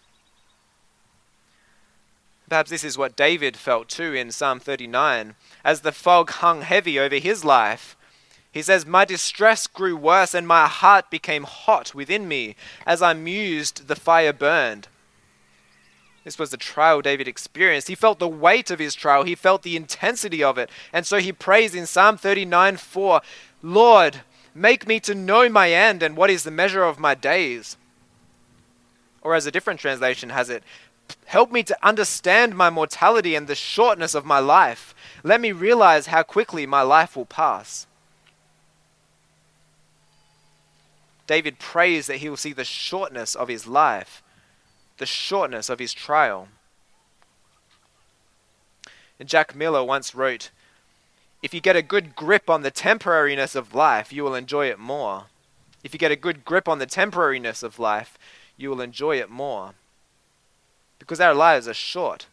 Perhaps 2.48 2.70
this 2.70 2.84
is 2.84 2.96
what 2.96 3.16
David 3.16 3.56
felt 3.56 3.88
too 3.88 4.14
in 4.14 4.30
Psalm 4.30 4.60
39. 4.60 5.34
As 5.64 5.80
the 5.80 5.90
fog 5.90 6.30
hung 6.30 6.62
heavy 6.62 6.96
over 6.96 7.16
his 7.16 7.44
life, 7.44 7.96
he 8.52 8.62
says, 8.62 8.86
My 8.86 9.04
distress 9.04 9.66
grew 9.66 9.96
worse, 9.96 10.32
and 10.32 10.46
my 10.46 10.68
heart 10.68 11.10
became 11.10 11.42
hot 11.42 11.92
within 11.92 12.28
me. 12.28 12.54
As 12.86 13.02
I 13.02 13.14
mused, 13.14 13.88
the 13.88 13.96
fire 13.96 14.32
burned. 14.32 14.86
This 16.24 16.38
was 16.38 16.50
the 16.50 16.56
trial 16.56 17.00
David 17.00 17.26
experienced. 17.26 17.88
He 17.88 17.94
felt 17.94 18.18
the 18.18 18.28
weight 18.28 18.70
of 18.70 18.78
his 18.78 18.94
trial, 18.94 19.24
he 19.24 19.34
felt 19.34 19.62
the 19.62 19.76
intensity 19.76 20.42
of 20.42 20.58
it. 20.58 20.70
And 20.92 21.06
so 21.06 21.18
he 21.18 21.32
prays 21.32 21.74
in 21.74 21.86
Psalm 21.86 22.16
39 22.16 22.76
4 22.76 23.20
Lord, 23.62 24.20
make 24.54 24.86
me 24.86 25.00
to 25.00 25.14
know 25.14 25.48
my 25.48 25.70
end 25.70 26.02
and 26.02 26.16
what 26.16 26.30
is 26.30 26.44
the 26.44 26.50
measure 26.50 26.82
of 26.84 26.98
my 26.98 27.14
days. 27.14 27.76
Or 29.22 29.34
as 29.34 29.46
a 29.46 29.50
different 29.50 29.80
translation 29.80 30.30
has 30.30 30.48
it, 30.48 30.62
help 31.26 31.52
me 31.52 31.62
to 31.64 31.76
understand 31.86 32.56
my 32.56 32.70
mortality 32.70 33.34
and 33.34 33.46
the 33.46 33.54
shortness 33.54 34.14
of 34.14 34.24
my 34.24 34.38
life. 34.38 34.94
Let 35.22 35.40
me 35.40 35.52
realize 35.52 36.06
how 36.06 36.22
quickly 36.22 36.66
my 36.66 36.82
life 36.82 37.16
will 37.16 37.26
pass. 37.26 37.86
David 41.26 41.58
prays 41.58 42.06
that 42.06 42.16
he 42.16 42.28
will 42.28 42.36
see 42.36 42.52
the 42.52 42.64
shortness 42.64 43.36
of 43.36 43.48
his 43.48 43.66
life, 43.66 44.22
the 45.00 45.06
shortness 45.06 45.68
of 45.68 45.78
his 45.78 45.94
trial. 45.94 46.48
And 49.18 49.28
Jack 49.28 49.56
Miller 49.56 49.82
once 49.82 50.14
wrote, 50.14 50.50
If 51.42 51.52
you 51.52 51.60
get 51.60 51.74
a 51.74 51.82
good 51.82 52.14
grip 52.14 52.48
on 52.48 52.62
the 52.62 52.70
temporariness 52.70 53.56
of 53.56 53.74
life, 53.74 54.12
you 54.12 54.22
will 54.22 54.34
enjoy 54.34 54.66
it 54.66 54.78
more. 54.78 55.24
If 55.82 55.94
you 55.94 55.98
get 55.98 56.12
a 56.12 56.16
good 56.16 56.44
grip 56.44 56.68
on 56.68 56.78
the 56.78 56.86
temporariness 56.86 57.62
of 57.62 57.78
life, 57.78 58.18
you 58.58 58.68
will 58.68 58.82
enjoy 58.82 59.18
it 59.18 59.30
more. 59.30 59.72
Because 60.98 61.18
our 61.18 61.34
lives 61.34 61.66
are 61.66 61.74
short. 61.74 62.26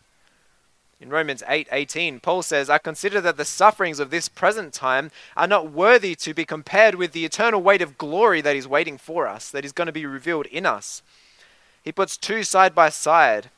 In 0.99 1.09
Romans 1.09 1.43
8:18, 1.47 2.19
Paul 2.19 2.43
says, 2.43 2.69
"I 2.69 2.79
consider 2.79 3.21
that 3.21 3.37
the 3.37 3.45
sufferings 3.45 3.99
of 3.99 4.09
this 4.09 4.27
present 4.27 4.73
time 4.73 5.09
are 5.37 5.47
not 5.47 5.71
worthy 5.71 6.15
to 6.15 6.33
be 6.33 6.43
compared 6.43 6.95
with 6.95 7.13
the 7.13 7.23
eternal 7.23 7.61
weight 7.61 7.81
of 7.81 7.97
glory 7.97 8.41
that 8.41 8.57
is 8.57 8.67
waiting 8.67 8.97
for 8.97 9.25
us, 9.25 9.49
that 9.51 9.63
is 9.63 9.71
going 9.71 9.85
to 9.85 9.93
be 9.93 10.05
revealed 10.05 10.47
in 10.47 10.65
us." 10.65 11.01
He 11.87 11.93
puts 11.93 12.17
two 12.17 12.43
side 12.43 12.75
by 12.75 12.89
side, 12.89 13.49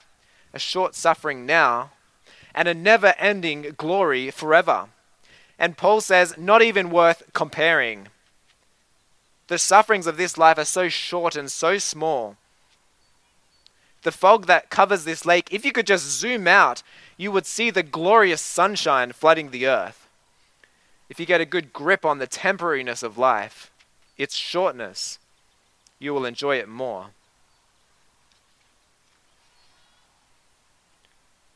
a 0.53 0.59
short 0.59 0.93
suffering 0.93 1.47
now 1.47 1.89
and 2.53 2.67
a 2.67 2.75
never-ending 2.75 3.73
glory 3.75 4.29
forever. 4.29 4.89
And 5.57 5.75
Paul 5.75 5.99
says, 5.99 6.37
not 6.37 6.61
even 6.61 6.91
worth 6.91 7.23
comparing. 7.33 8.09
The 9.47 9.57
sufferings 9.57 10.05
of 10.05 10.17
this 10.17 10.37
life 10.37 10.59
are 10.59 10.65
so 10.65 10.89
short 10.89 11.35
and 11.35 11.51
so 11.51 11.79
small. 11.79 12.35
The 14.03 14.11
fog 14.11 14.45
that 14.45 14.69
covers 14.69 15.05
this 15.05 15.25
lake, 15.25 15.47
if 15.49 15.65
you 15.65 15.71
could 15.71 15.87
just 15.87 16.05
zoom 16.05 16.47
out, 16.47 16.83
you 17.17 17.31
would 17.31 17.47
see 17.47 17.71
the 17.71 17.81
glorious 17.81 18.43
sunshine 18.43 19.11
flooding 19.11 19.49
the 19.49 19.65
earth. 19.65 20.07
If 21.09 21.19
you 21.19 21.25
get 21.25 21.41
a 21.41 21.45
good 21.45 21.73
grip 21.73 22.05
on 22.05 22.19
the 22.19 22.27
temporariness 22.27 23.01
of 23.01 23.17
life, 23.17 23.71
its 24.19 24.35
shortness, 24.35 25.17
you 25.97 26.13
will 26.13 26.25
enjoy 26.25 26.57
it 26.57 26.69
more. 26.69 27.07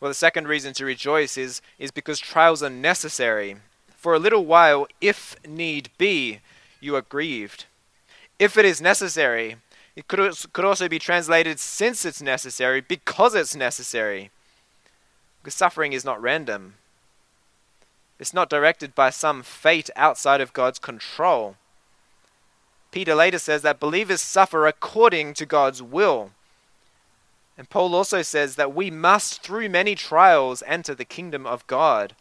Well, 0.03 0.09
the 0.09 0.15
second 0.15 0.49
reason 0.49 0.73
to 0.73 0.83
rejoice 0.83 1.37
is, 1.37 1.61
is 1.79 1.89
because 1.89 2.19
trials 2.19 2.61
are 2.61 2.69
necessary. 2.69 3.55
For 3.95 4.13
a 4.13 4.19
little 4.19 4.45
while, 4.45 4.85
if 4.99 5.37
need 5.47 5.91
be, 5.97 6.41
you 6.81 6.97
are 6.97 7.01
grieved. 7.01 7.67
If 8.37 8.57
it 8.57 8.65
is 8.65 8.81
necessary, 8.81 9.55
it 9.95 10.09
could, 10.09 10.19
could 10.51 10.65
also 10.65 10.89
be 10.89 10.99
translated 10.99 11.57
since 11.57 12.03
it's 12.03 12.21
necessary, 12.21 12.81
because 12.81 13.33
it's 13.33 13.55
necessary. 13.55 14.29
Because 15.41 15.53
suffering 15.53 15.93
is 15.93 16.03
not 16.03 16.21
random. 16.21 16.73
It's 18.19 18.33
not 18.33 18.49
directed 18.49 18.93
by 18.93 19.09
some 19.09 19.41
fate 19.41 19.89
outside 19.95 20.41
of 20.41 20.51
God's 20.51 20.79
control. 20.79 21.55
Peter 22.91 23.15
later 23.15 23.39
says 23.39 23.61
that 23.61 23.79
believers 23.79 24.19
suffer 24.19 24.67
according 24.67 25.33
to 25.35 25.45
God's 25.45 25.81
will. 25.81 26.31
And 27.57 27.69
Paul 27.69 27.93
also 27.95 28.21
says 28.21 28.55
that 28.55 28.73
we 28.73 28.89
must, 28.89 29.41
through 29.41 29.69
many 29.69 29.95
trials, 29.95 30.63
enter 30.65 30.95
the 30.95 31.05
kingdom 31.05 31.45
of 31.45 31.65
God. 31.67 32.15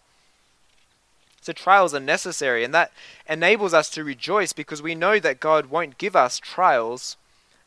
So 1.40 1.52
trials 1.52 1.94
are 1.94 2.00
necessary, 2.00 2.64
and 2.64 2.74
that 2.74 2.92
enables 3.28 3.74
us 3.74 3.88
to 3.90 4.04
rejoice 4.04 4.52
because 4.52 4.82
we 4.82 4.94
know 4.94 5.18
that 5.18 5.40
God 5.40 5.66
won't 5.66 5.98
give 5.98 6.14
us 6.14 6.38
trials 6.38 7.16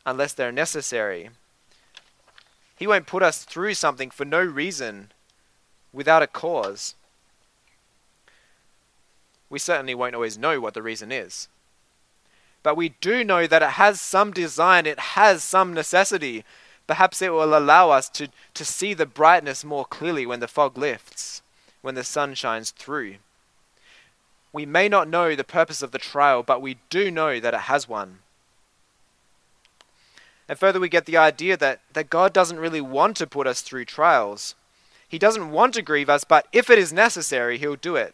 unless 0.06 0.34
they're 0.34 0.52
necessary. 0.52 1.30
He 2.78 2.88
won't 2.88 3.08
put 3.08 3.24
us 3.24 3.44
through 3.44 3.74
something 3.74 4.12
for 4.12 4.26
no 4.26 4.42
reason 4.42 5.12
without 5.96 6.22
a 6.22 6.28
cause, 6.28 6.94
we 9.50 9.60
certainly 9.60 9.96
won't 9.96 10.16
always 10.16 10.38
know 10.38 10.60
what 10.60 10.74
the 10.74 10.82
reason 10.82 11.12
is. 11.12 11.48
But 12.62 12.76
we 12.76 12.90
do 12.90 13.24
know 13.24 13.48
that 13.48 13.62
it 13.62 13.72
has 13.72 14.02
some 14.02 14.32
design, 14.32 14.86
it 14.86 15.00
has 15.00 15.44
some 15.44 15.74
necessity. 15.74 16.44
Perhaps 16.88 17.22
it 17.22 17.32
will 17.32 17.58
allow 17.58 17.90
us 17.90 18.10
to, 18.10 18.30
to 18.54 18.66
see 18.66 18.94
the 18.94 19.06
brightness 19.06 19.64
more 19.64 19.86
clearly 19.86 20.26
when 20.26 20.40
the 20.40 20.48
fog 20.48 20.78
lifts, 20.78 21.42
when 21.82 21.96
the 21.96 22.04
sun 22.04 22.36
shines 22.36 22.72
through. 22.72 23.16
We 24.54 24.66
may 24.66 24.88
not 24.88 25.10
know 25.10 25.36
the 25.36 25.44
purpose 25.44 25.82
of 25.82 25.92
the 25.92 25.98
trial, 25.98 26.44
but 26.44 26.62
we 26.62 26.78
do 26.90 27.12
know 27.12 27.40
that 27.40 27.54
it 27.54 27.62
has 27.62 27.90
one. 27.90 28.20
And 30.48 30.60
further, 30.60 30.80
we 30.80 30.90
get 30.90 31.06
the 31.06 31.18
idea 31.18 31.58
that, 31.58 31.82
that 31.94 32.10
God 32.10 32.32
doesn't 32.32 32.60
really 32.60 32.82
want 32.82 33.18
to 33.18 33.28
put 33.28 33.48
us 33.48 33.62
through 33.62 33.86
trials. 33.86 34.56
He 35.08 35.18
doesn't 35.18 35.52
want 35.52 35.74
to 35.74 35.82
grieve 35.82 36.10
us, 36.10 36.24
but 36.24 36.48
if 36.54 36.70
it 36.70 36.78
is 36.78 36.94
necessary, 36.94 37.58
he'll 37.58 37.76
do 37.76 37.96
it. 37.96 38.14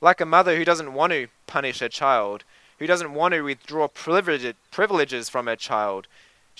Like 0.00 0.20
a 0.20 0.26
mother 0.26 0.56
who 0.56 0.64
doesn't 0.64 0.92
want 0.92 1.12
to 1.12 1.28
punish 1.46 1.80
her 1.80 1.88
child, 1.88 2.44
who 2.78 2.86
doesn't 2.86 3.12
want 3.12 3.32
to 3.32 3.42
withdraw 3.42 3.88
privileges 3.88 5.28
from 5.28 5.46
her 5.46 5.56
child. 5.56 6.06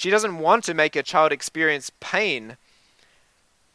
She 0.00 0.08
doesn't 0.08 0.38
want 0.38 0.64
to 0.64 0.72
make 0.72 0.94
her 0.94 1.02
child 1.02 1.30
experience 1.30 1.92
pain, 2.00 2.56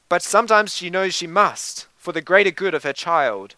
but 0.10 0.24
sometimes 0.24 0.76
she 0.76 0.90
knows 0.90 1.14
she 1.14 1.28
must 1.28 1.86
for 1.98 2.14
the 2.14 2.20
greater 2.20 2.50
good 2.50 2.74
of 2.74 2.82
her 2.82 2.94
child. 2.94 3.54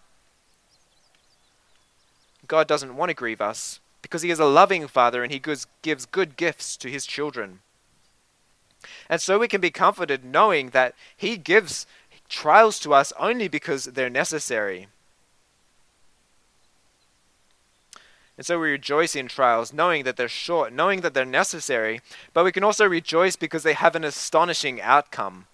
God 2.45 2.67
doesn't 2.67 2.97
want 2.97 3.08
to 3.08 3.13
grieve 3.13 3.39
us 3.39 3.80
because 4.01 4.21
He 4.21 4.32
is 4.32 4.39
a 4.39 4.43
loving 4.43 4.86
Father 4.89 5.23
and 5.23 5.32
He 5.32 5.39
gives 5.39 6.06
good 6.08 6.36
gifts 6.36 6.75
to 6.75 6.89
His 6.89 7.06
children. 7.06 7.60
And 9.10 9.21
so 9.21 9.39
we 9.39 9.47
can 9.47 9.62
be 9.62 9.71
comforted 9.71 10.25
knowing 10.25 10.71
that 10.71 10.93
He 11.15 11.38
gives 11.38 11.88
trials 12.27 12.80
to 12.80 12.93
us 12.93 13.13
only 13.17 13.47
because 13.47 13.86
they're 13.86 14.10
necessary. 14.10 14.89
And 18.38 18.45
so 18.45 18.60
we 18.60 18.69
rejoice 18.69 19.15
in 19.15 19.28
trials, 19.28 19.73
knowing 19.73 20.04
that 20.04 20.15
they're 20.15 20.30
short, 20.30 20.71
knowing 20.71 21.02
that 21.02 21.15
they're 21.15 21.26
necessary, 21.26 22.02
but 22.34 22.45
we 22.45 22.52
can 22.52 22.63
also 22.63 22.86
rejoice 22.86 23.36
because 23.36 23.63
they 23.63 23.73
have 23.73 23.95
an 23.95 24.04
astonishing 24.04 24.80
outcome. 24.80 25.47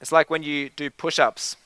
It's 0.00 0.12
like 0.12 0.30
when 0.30 0.42
you 0.42 0.70
do 0.70 0.88
push 0.90 1.18
ups. 1.18 1.56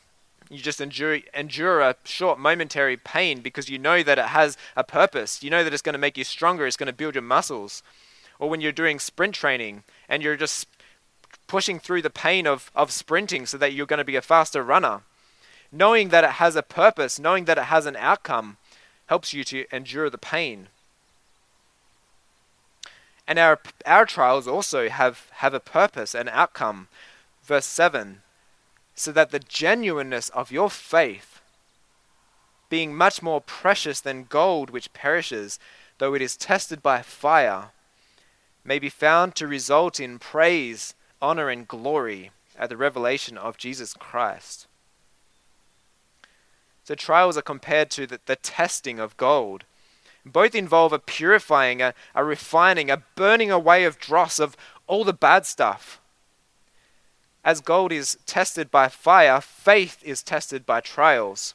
You 0.50 0.58
just 0.58 0.80
endure, 0.80 1.20
endure 1.34 1.80
a 1.80 1.96
short 2.04 2.38
momentary 2.38 2.96
pain 2.96 3.40
because 3.40 3.68
you 3.68 3.78
know 3.78 4.02
that 4.02 4.18
it 4.18 4.26
has 4.26 4.56
a 4.76 4.84
purpose. 4.84 5.42
You 5.42 5.50
know 5.50 5.64
that 5.64 5.72
it's 5.72 5.82
going 5.82 5.94
to 5.94 5.98
make 5.98 6.18
you 6.18 6.24
stronger, 6.24 6.66
it's 6.66 6.76
going 6.76 6.88
to 6.88 6.92
build 6.92 7.14
your 7.14 7.22
muscles. 7.22 7.82
Or 8.38 8.48
when 8.48 8.60
you're 8.60 8.72
doing 8.72 8.98
sprint 8.98 9.34
training 9.34 9.84
and 10.08 10.22
you're 10.22 10.36
just 10.36 10.68
pushing 11.46 11.78
through 11.78 12.02
the 12.02 12.10
pain 12.10 12.46
of, 12.46 12.70
of 12.74 12.90
sprinting 12.90 13.46
so 13.46 13.56
that 13.58 13.72
you're 13.72 13.86
going 13.86 13.98
to 13.98 14.04
be 14.04 14.16
a 14.16 14.22
faster 14.22 14.62
runner. 14.62 15.02
Knowing 15.72 16.10
that 16.10 16.24
it 16.24 16.32
has 16.32 16.56
a 16.56 16.62
purpose, 16.62 17.18
knowing 17.18 17.44
that 17.46 17.58
it 17.58 17.64
has 17.64 17.86
an 17.86 17.96
outcome, 17.96 18.56
helps 19.06 19.32
you 19.32 19.44
to 19.44 19.64
endure 19.72 20.10
the 20.10 20.18
pain. 20.18 20.68
And 23.26 23.38
our, 23.38 23.58
our 23.84 24.06
trials 24.06 24.46
also 24.46 24.88
have, 24.88 25.28
have 25.34 25.54
a 25.54 25.60
purpose, 25.60 26.14
an 26.14 26.28
outcome. 26.28 26.88
Verse 27.42 27.66
7 27.66 28.22
so 28.96 29.12
that 29.12 29.30
the 29.30 29.38
genuineness 29.38 30.30
of 30.30 30.50
your 30.50 30.70
faith, 30.70 31.40
being 32.70 32.96
much 32.96 33.22
more 33.22 33.40
precious 33.42 34.00
than 34.00 34.24
gold 34.24 34.70
which 34.70 34.92
perishes, 34.94 35.60
though 35.98 36.14
it 36.14 36.22
is 36.22 36.36
tested 36.36 36.82
by 36.82 37.02
fire, 37.02 37.70
may 38.64 38.78
be 38.78 38.88
found 38.88 39.34
to 39.34 39.46
result 39.46 40.00
in 40.00 40.18
praise, 40.18 40.94
honor, 41.20 41.50
and 41.50 41.68
glory 41.68 42.30
at 42.58 42.70
the 42.70 42.76
revelation 42.76 43.36
of 43.36 43.58
Jesus 43.58 43.92
Christ. 43.92 44.66
So, 46.86 46.94
trials 46.94 47.36
are 47.36 47.42
compared 47.42 47.90
to 47.90 48.06
the, 48.06 48.20
the 48.26 48.36
testing 48.36 48.98
of 48.98 49.16
gold. 49.16 49.64
Both 50.24 50.54
involve 50.54 50.92
a 50.92 50.98
purifying, 50.98 51.82
a, 51.82 51.94
a 52.14 52.24
refining, 52.24 52.90
a 52.90 53.02
burning 53.16 53.50
away 53.50 53.84
of 53.84 53.98
dross, 53.98 54.38
of 54.38 54.56
all 54.86 55.04
the 55.04 55.12
bad 55.12 55.46
stuff 55.46 56.00
as 57.46 57.60
gold 57.60 57.92
is 57.92 58.18
tested 58.26 58.72
by 58.72 58.88
fire, 58.88 59.40
faith 59.40 60.02
is 60.02 60.20
tested 60.20 60.66
by 60.66 60.80
trials. 60.80 61.54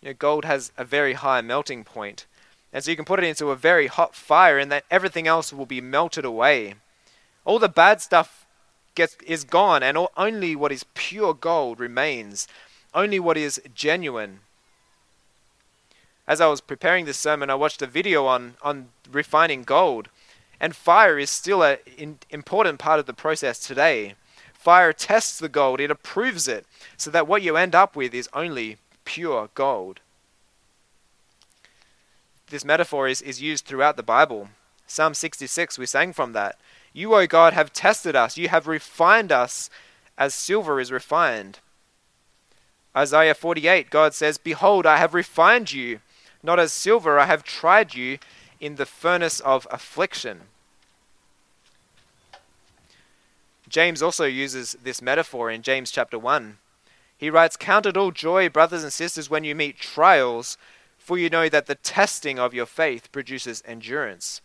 You 0.00 0.10
know, 0.10 0.14
gold 0.14 0.44
has 0.44 0.70
a 0.78 0.84
very 0.84 1.14
high 1.14 1.40
melting 1.40 1.82
point, 1.82 2.24
and 2.72 2.84
so 2.84 2.92
you 2.92 2.96
can 2.96 3.04
put 3.04 3.18
it 3.18 3.26
into 3.26 3.50
a 3.50 3.56
very 3.56 3.88
hot 3.88 4.14
fire, 4.14 4.56
and 4.56 4.70
that 4.70 4.84
everything 4.88 5.26
else 5.26 5.52
will 5.52 5.66
be 5.66 5.80
melted 5.80 6.24
away. 6.24 6.76
All 7.44 7.58
the 7.58 7.68
bad 7.68 8.00
stuff 8.00 8.46
gets 8.94 9.16
is 9.26 9.42
gone, 9.42 9.82
and 9.82 9.98
all, 9.98 10.12
only 10.16 10.54
what 10.54 10.70
is 10.70 10.84
pure 10.94 11.34
gold 11.34 11.80
remains. 11.80 12.46
Only 12.94 13.20
what 13.20 13.36
is 13.36 13.60
genuine. 13.74 14.40
As 16.26 16.40
I 16.40 16.46
was 16.46 16.60
preparing 16.60 17.04
this 17.04 17.18
sermon, 17.18 17.50
I 17.50 17.54
watched 17.54 17.82
a 17.82 17.86
video 17.86 18.26
on 18.26 18.54
on 18.62 18.88
refining 19.10 19.62
gold 19.62 20.08
and 20.60 20.74
fire 20.74 21.18
is 21.18 21.30
still 21.30 21.62
an 21.62 22.18
important 22.30 22.78
part 22.78 22.98
of 23.00 23.06
the 23.06 23.14
process 23.14 23.58
today. 23.58 24.14
Fire 24.52 24.92
tests 24.92 25.38
the 25.38 25.48
gold, 25.48 25.80
it 25.80 25.90
approves 25.90 26.48
it, 26.48 26.66
so 26.96 27.10
that 27.10 27.28
what 27.28 27.42
you 27.42 27.56
end 27.56 27.74
up 27.74 27.94
with 27.94 28.12
is 28.12 28.28
only 28.34 28.76
pure 29.04 29.50
gold. 29.54 30.00
This 32.50 32.64
metaphor 32.64 33.06
is, 33.06 33.22
is 33.22 33.40
used 33.40 33.66
throughout 33.66 33.96
the 33.96 34.02
Bible. 34.02 34.48
Psalm 34.86 35.14
66, 35.14 35.78
we 35.78 35.86
sang 35.86 36.12
from 36.12 36.32
that. 36.32 36.56
You, 36.92 37.14
O 37.14 37.26
God, 37.26 37.52
have 37.52 37.72
tested 37.72 38.16
us, 38.16 38.36
you 38.36 38.48
have 38.48 38.66
refined 38.66 39.30
us 39.30 39.70
as 40.16 40.34
silver 40.34 40.80
is 40.80 40.90
refined. 40.90 41.60
Isaiah 42.98 43.34
48, 43.34 43.90
God 43.90 44.12
says, 44.12 44.38
Behold, 44.38 44.84
I 44.84 44.96
have 44.96 45.14
refined 45.14 45.72
you, 45.72 46.00
not 46.42 46.58
as 46.58 46.72
silver, 46.72 47.16
I 47.16 47.26
have 47.26 47.44
tried 47.44 47.94
you 47.94 48.18
in 48.58 48.74
the 48.74 48.86
furnace 48.86 49.38
of 49.38 49.68
affliction. 49.70 50.40
James 53.68 54.02
also 54.02 54.24
uses 54.24 54.76
this 54.82 55.00
metaphor 55.00 55.48
in 55.48 55.62
James 55.62 55.92
chapter 55.92 56.18
1. 56.18 56.58
He 57.16 57.30
writes, 57.30 57.56
Count 57.56 57.86
it 57.86 57.96
all 57.96 58.10
joy, 58.10 58.48
brothers 58.48 58.82
and 58.82 58.92
sisters, 58.92 59.30
when 59.30 59.44
you 59.44 59.54
meet 59.54 59.78
trials, 59.78 60.58
for 60.98 61.16
you 61.16 61.30
know 61.30 61.48
that 61.48 61.66
the 61.66 61.76
testing 61.76 62.40
of 62.40 62.52
your 62.52 62.66
faith 62.66 63.12
produces 63.12 63.62
endurance. 63.64 64.40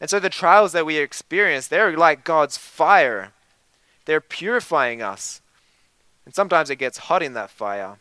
And 0.00 0.08
so 0.08 0.20
the 0.20 0.30
trials 0.30 0.70
that 0.70 0.86
we 0.86 0.98
experience, 0.98 1.66
they're 1.66 1.96
like 1.96 2.22
God's 2.22 2.56
fire. 2.56 3.32
They're 4.04 4.20
purifying 4.20 5.02
us. 5.02 5.40
And 6.26 6.34
sometimes 6.34 6.68
it 6.68 6.76
gets 6.76 6.98
hot 6.98 7.22
in 7.22 7.32
that 7.32 7.48
fire. 7.48 7.96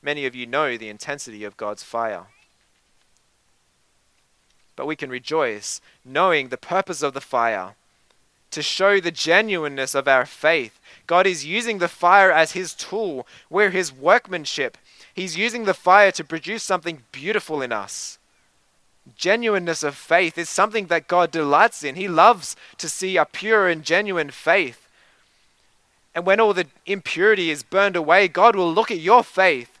Many 0.00 0.24
of 0.24 0.34
you 0.34 0.46
know 0.46 0.78
the 0.78 0.88
intensity 0.88 1.44
of 1.44 1.58
God's 1.58 1.82
fire 1.82 2.28
but 4.76 4.86
we 4.86 4.94
can 4.94 5.10
rejoice 5.10 5.80
knowing 6.04 6.48
the 6.48 6.58
purpose 6.58 7.02
of 7.02 7.14
the 7.14 7.20
fire 7.20 7.74
to 8.50 8.62
show 8.62 9.00
the 9.00 9.10
genuineness 9.10 9.94
of 9.94 10.06
our 10.06 10.24
faith. 10.24 10.78
God 11.06 11.26
is 11.26 11.44
using 11.44 11.78
the 11.78 11.88
fire 11.88 12.30
as 12.30 12.52
his 12.52 12.74
tool. 12.74 13.26
We're 13.50 13.70
his 13.70 13.92
workmanship. 13.92 14.78
He's 15.12 15.36
using 15.36 15.64
the 15.64 15.74
fire 15.74 16.12
to 16.12 16.22
produce 16.22 16.62
something 16.62 17.02
beautiful 17.10 17.60
in 17.60 17.72
us. 17.72 18.18
Genuineness 19.16 19.82
of 19.82 19.96
faith 19.96 20.38
is 20.38 20.48
something 20.48 20.86
that 20.86 21.08
God 21.08 21.30
delights 21.30 21.82
in. 21.82 21.96
He 21.96 22.08
loves 22.08 22.54
to 22.78 22.88
see 22.88 23.16
a 23.16 23.24
pure 23.24 23.68
and 23.68 23.82
genuine 23.82 24.30
faith. 24.30 24.85
And 26.16 26.24
when 26.24 26.40
all 26.40 26.54
the 26.54 26.66
impurity 26.86 27.50
is 27.50 27.62
burned 27.62 27.94
away, 27.94 28.26
God 28.26 28.56
will 28.56 28.72
look 28.72 28.90
at 28.90 29.00
your 29.00 29.22
faith. 29.22 29.78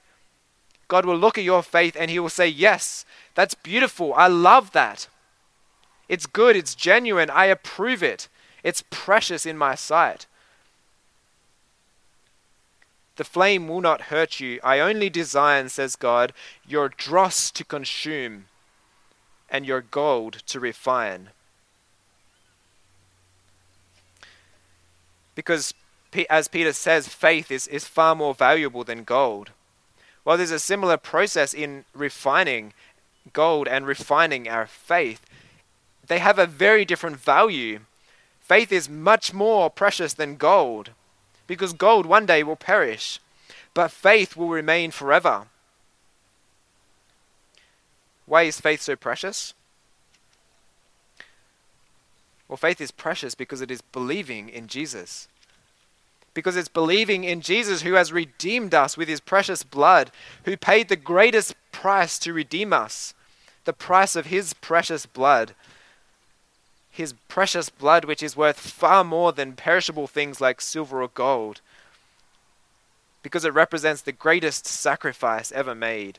God 0.86 1.06
will 1.06 1.16
look 1.16 1.38
at 1.38 1.44
your 1.44 1.62
faith 1.62 1.96
and 1.98 2.10
he 2.10 2.18
will 2.18 2.28
say, 2.28 2.46
Yes, 2.46 3.06
that's 3.34 3.54
beautiful. 3.54 4.12
I 4.12 4.26
love 4.26 4.72
that. 4.72 5.08
It's 6.10 6.26
good. 6.26 6.54
It's 6.54 6.74
genuine. 6.74 7.30
I 7.30 7.46
approve 7.46 8.02
it. 8.02 8.28
It's 8.62 8.84
precious 8.90 9.46
in 9.46 9.56
my 9.56 9.74
sight. 9.74 10.26
The 13.16 13.24
flame 13.24 13.66
will 13.66 13.80
not 13.80 14.02
hurt 14.02 14.38
you. 14.38 14.60
I 14.62 14.78
only 14.78 15.08
design, 15.08 15.70
says 15.70 15.96
God, 15.96 16.34
your 16.68 16.90
dross 16.90 17.50
to 17.52 17.64
consume 17.64 18.44
and 19.48 19.64
your 19.64 19.80
gold 19.80 20.42
to 20.48 20.60
refine. 20.60 21.30
Because, 25.34 25.72
as 26.30 26.48
Peter 26.48 26.72
says, 26.72 27.08
faith 27.08 27.50
is, 27.50 27.66
is 27.66 27.86
far 27.86 28.14
more 28.14 28.34
valuable 28.34 28.84
than 28.84 29.04
gold. 29.04 29.50
While 30.24 30.36
there's 30.36 30.50
a 30.50 30.58
similar 30.58 30.96
process 30.96 31.54
in 31.54 31.84
refining 31.94 32.72
gold 33.32 33.68
and 33.68 33.86
refining 33.86 34.48
our 34.48 34.66
faith, 34.66 35.20
they 36.06 36.18
have 36.18 36.38
a 36.38 36.46
very 36.46 36.84
different 36.84 37.16
value. 37.16 37.80
Faith 38.40 38.72
is 38.72 38.88
much 38.88 39.32
more 39.34 39.70
precious 39.70 40.14
than 40.14 40.36
gold 40.36 40.90
because 41.46 41.72
gold 41.72 42.06
one 42.06 42.26
day 42.26 42.42
will 42.42 42.56
perish, 42.56 43.20
but 43.74 43.90
faith 43.90 44.36
will 44.36 44.48
remain 44.48 44.90
forever. 44.90 45.46
Why 48.26 48.42
is 48.42 48.60
faith 48.60 48.82
so 48.82 48.96
precious? 48.96 49.54
Well, 52.48 52.56
faith 52.56 52.80
is 52.80 52.90
precious 52.90 53.34
because 53.34 53.60
it 53.60 53.70
is 53.70 53.80
believing 53.80 54.48
in 54.48 54.66
Jesus. 54.66 55.28
Because 56.36 56.54
it's 56.54 56.68
believing 56.68 57.24
in 57.24 57.40
Jesus 57.40 57.80
who 57.80 57.94
has 57.94 58.12
redeemed 58.12 58.74
us 58.74 58.94
with 58.94 59.08
his 59.08 59.20
precious 59.20 59.62
blood, 59.62 60.10
who 60.44 60.54
paid 60.54 60.90
the 60.90 60.94
greatest 60.94 61.54
price 61.72 62.18
to 62.18 62.34
redeem 62.34 62.74
us 62.74 63.14
the 63.64 63.72
price 63.72 64.14
of 64.14 64.26
his 64.26 64.52
precious 64.52 65.06
blood. 65.06 65.54
His 66.90 67.14
precious 67.26 67.70
blood, 67.70 68.04
which 68.04 68.22
is 68.22 68.36
worth 68.36 68.60
far 68.60 69.02
more 69.02 69.32
than 69.32 69.54
perishable 69.54 70.06
things 70.06 70.38
like 70.38 70.60
silver 70.60 71.02
or 71.02 71.08
gold, 71.08 71.62
because 73.22 73.46
it 73.46 73.54
represents 73.54 74.02
the 74.02 74.12
greatest 74.12 74.66
sacrifice 74.66 75.50
ever 75.52 75.74
made. 75.74 76.18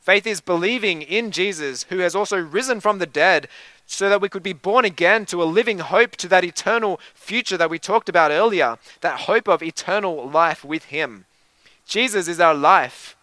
Faith 0.00 0.26
is 0.26 0.42
believing 0.42 1.00
in 1.00 1.30
Jesus, 1.30 1.84
who 1.84 1.98
has 2.00 2.14
also 2.14 2.38
risen 2.38 2.78
from 2.78 2.98
the 2.98 3.06
dead, 3.06 3.48
so 3.92 4.08
that 4.08 4.20
we 4.20 4.28
could 4.28 4.44
be 4.44 4.52
born 4.52 4.84
again 4.84 5.26
to 5.26 5.42
a 5.42 5.44
living 5.44 5.80
hope 5.80 6.12
to 6.12 6.28
that 6.28 6.44
eternal 6.44 7.00
future 7.12 7.56
that 7.56 7.68
we 7.68 7.78
talked 7.78 8.08
about 8.08 8.30
earlier, 8.30 8.78
that 9.00 9.22
hope 9.22 9.48
of 9.48 9.64
eternal 9.64 10.30
life 10.30 10.64
with 10.64 10.84
Him. 10.86 11.24
Jesus 11.86 12.28
is 12.28 12.38
our 12.38 12.54
life. 12.54 13.16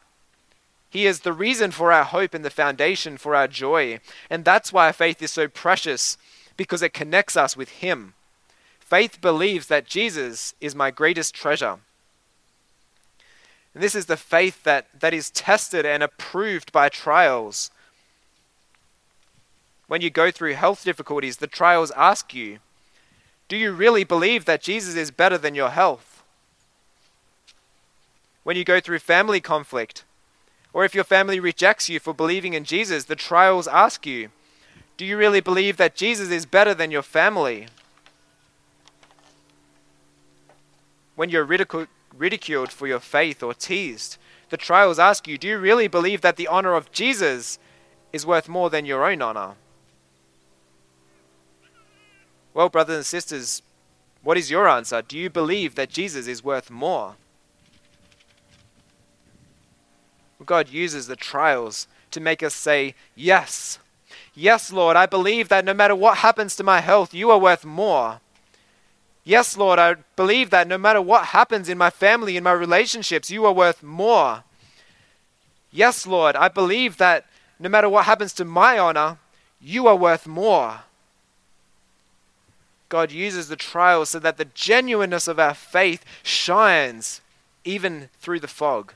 He 0.89 1.06
is 1.06 1.21
the 1.21 1.32
reason 1.32 1.71
for 1.71 1.93
our 1.93 2.03
hope 2.03 2.34
and 2.34 2.43
the 2.43 2.49
foundation 2.49 3.15
for 3.15 3.34
our 3.34 3.47
joy. 3.47 4.01
And 4.30 4.43
that's 4.43 4.73
why 4.73 4.91
faith 4.91 5.21
is 5.21 5.32
so 5.32 5.47
precious, 5.47 6.17
because 6.58 6.82
it 6.82 6.93
connects 6.93 7.38
us 7.38 7.56
with 7.56 7.69
Him. 7.69 8.13
Faith 8.77 9.21
believes 9.21 9.67
that 9.67 9.86
Jesus 9.86 10.53
is 10.60 10.75
my 10.75 10.91
greatest 10.91 11.34
treasure. 11.34 11.77
And 13.73 13.82
this 13.82 13.95
is 13.95 14.08
the 14.08 14.17
faith 14.17 14.63
that, 14.63 14.88
that 14.99 15.13
is 15.13 15.30
tested 15.30 15.86
and 15.86 16.03
approved 16.03 16.73
by 16.73 16.89
trials. 16.89 17.71
When 19.88 20.02
you 20.02 20.10
go 20.10 20.32
through 20.32 20.54
health 20.54 20.84
difficulties, 20.84 21.38
the 21.38 21.47
trials 21.47 21.91
ask 21.91 22.34
you 22.34 22.60
Do 23.47 23.58
you 23.58 23.71
really 23.71 24.04
believe 24.04 24.45
that 24.45 24.62
Jesus 24.62 24.95
is 24.95 25.12
better 25.12 25.38
than 25.38 25.56
your 25.56 25.69
health? 25.69 26.23
When 28.43 28.56
you 28.56 28.63
go 28.63 28.80
through 28.80 29.00
family 29.00 29.41
conflict, 29.41 30.04
or 30.73 30.86
if 30.86 30.95
your 30.95 31.04
family 31.04 31.39
rejects 31.39 31.89
you 31.89 32.00
for 32.00 32.13
believing 32.13 32.54
in 32.54 32.63
Jesus, 32.63 33.06
the 33.06 33.15
trials 33.15 33.67
ask 33.67 34.06
you 34.06 34.30
Do 34.97 35.06
you 35.06 35.17
really 35.17 35.41
believe 35.41 35.78
that 35.78 35.95
Jesus 35.95 36.30
is 36.30 36.45
better 36.45 36.73
than 36.73 36.91
your 36.91 37.02
family? 37.02 37.67
when 41.17 41.30
you're 41.30 41.45
ridicu- 41.45 41.88
ridiculed 42.15 42.71
for 42.71 42.88
your 42.88 43.00
faith 43.00 43.43
or 43.43 43.54
teased. 43.54 44.17
The 44.50 44.56
trials 44.56 45.00
ask 45.00 45.28
you, 45.28 45.38
do 45.38 45.47
you 45.47 45.58
really 45.58 45.88
believe 45.88 46.21
that 46.21 46.38
the 46.38 46.47
honor 46.47 46.76
of 46.76 46.91
Jesus 46.91 47.60
is 48.13 48.26
worth 48.26 48.47
more 48.47 48.69
than 48.69 48.86
your 48.86 49.04
own 49.04 49.21
honor? 49.21 49.56
Well, 52.58 52.70
brothers 52.70 52.96
and 52.96 53.06
sisters, 53.06 53.62
what 54.24 54.36
is 54.36 54.50
your 54.50 54.67
answer? 54.67 55.04
Do 55.04 55.15
you 55.15 55.30
believe 55.30 55.76
that 55.76 55.91
Jesus 55.91 56.26
is 56.26 56.43
worth 56.43 56.72
more? 56.72 57.13
God 60.43 60.67
uses 60.67 61.06
the 61.06 61.15
trials 61.15 61.88
to 62.10 62.20
make 62.20 62.41
us 62.41 62.56
say, 62.56 62.96
Yes, 63.13 63.78
yes, 64.34 64.74
Lord, 64.74 64.98
I 64.98 65.06
believe 65.06 65.50
that 65.50 65.65
no 65.65 65.76
matter 65.76 65.93
what 65.93 66.17
happens 66.17 66.56
to 66.56 66.63
my 66.63 66.82
health, 66.82 67.13
you 67.13 67.30
are 67.30 67.38
worth 67.38 67.63
more. 67.63 68.22
Yes, 69.24 69.56
Lord, 69.56 69.78
I 69.78 69.98
believe 70.15 70.50
that 70.50 70.67
no 70.67 70.80
matter 70.80 71.00
what 71.00 71.26
happens 71.26 71.70
in 71.70 71.78
my 71.78 71.91
family, 71.91 72.38
in 72.38 72.43
my 72.43 72.54
relationships, 72.54 73.30
you 73.30 73.46
are 73.46 73.54
worth 73.54 73.84
more. 73.84 74.43
Yes, 75.70 76.08
Lord, 76.08 76.36
I 76.36 76.48
believe 76.48 76.98
that 76.98 77.28
no 77.60 77.70
matter 77.70 77.88
what 77.88 78.06
happens 78.06 78.34
to 78.34 78.46
my 78.46 78.80
honor, 78.80 79.20
you 79.62 79.86
are 79.86 79.96
worth 79.96 80.26
more. 80.26 80.80
God 82.89 83.12
uses 83.12 83.47
the 83.47 83.56
trials 83.56 84.10
so 84.10 84.19
that 84.19 84.38
the 84.38 84.45
genuineness 84.45 85.28
of 85.28 85.39
our 85.39 85.54
faith 85.54 86.06
shines 86.23 87.21
even 87.63 88.10
through 88.19 88.39
the 88.39 88.47
fog. 88.47 88.93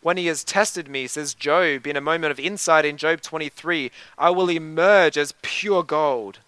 When 0.00 0.16
he 0.16 0.26
has 0.26 0.44
tested 0.44 0.88
me, 0.88 1.06
says 1.08 1.34
Job 1.34 1.86
in 1.86 1.96
a 1.96 2.00
moment 2.00 2.30
of 2.30 2.38
insight 2.38 2.84
in 2.84 2.96
Job 2.96 3.20
23, 3.20 3.90
I 4.16 4.30
will 4.30 4.48
emerge 4.48 5.18
as 5.18 5.34
pure 5.42 5.82
gold. 5.82 6.38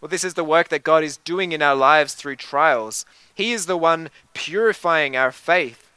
Well, 0.00 0.10
this 0.10 0.24
is 0.24 0.34
the 0.34 0.44
work 0.44 0.68
that 0.68 0.84
God 0.84 1.02
is 1.02 1.16
doing 1.16 1.52
in 1.52 1.62
our 1.62 1.74
lives 1.74 2.14
through 2.14 2.36
trials. 2.36 3.06
He 3.34 3.52
is 3.52 3.66
the 3.66 3.78
one 3.78 4.10
purifying 4.34 5.16
our 5.16 5.32
faith. 5.32 5.90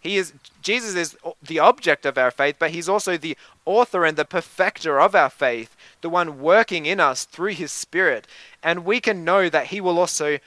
He 0.00 0.16
is 0.18 0.34
Jesus 0.60 0.94
is 0.94 1.16
the 1.42 1.58
object 1.58 2.04
of 2.04 2.18
our 2.18 2.30
faith, 2.30 2.56
but 2.58 2.72
he's 2.72 2.88
also 2.88 3.16
the 3.16 3.36
author 3.64 4.04
and 4.04 4.16
the 4.16 4.24
perfecter 4.24 5.00
of 5.00 5.14
our 5.14 5.30
faith, 5.30 5.76
the 6.00 6.10
one 6.10 6.40
working 6.40 6.86
in 6.86 7.00
us 7.00 7.24
through 7.24 7.52
his 7.52 7.72
spirit. 7.72 8.26
And 8.62 8.84
we 8.84 9.00
can 9.00 9.24
know 9.24 9.48
that 9.48 9.68
he 9.68 9.80
will 9.80 9.98
also 9.98 10.38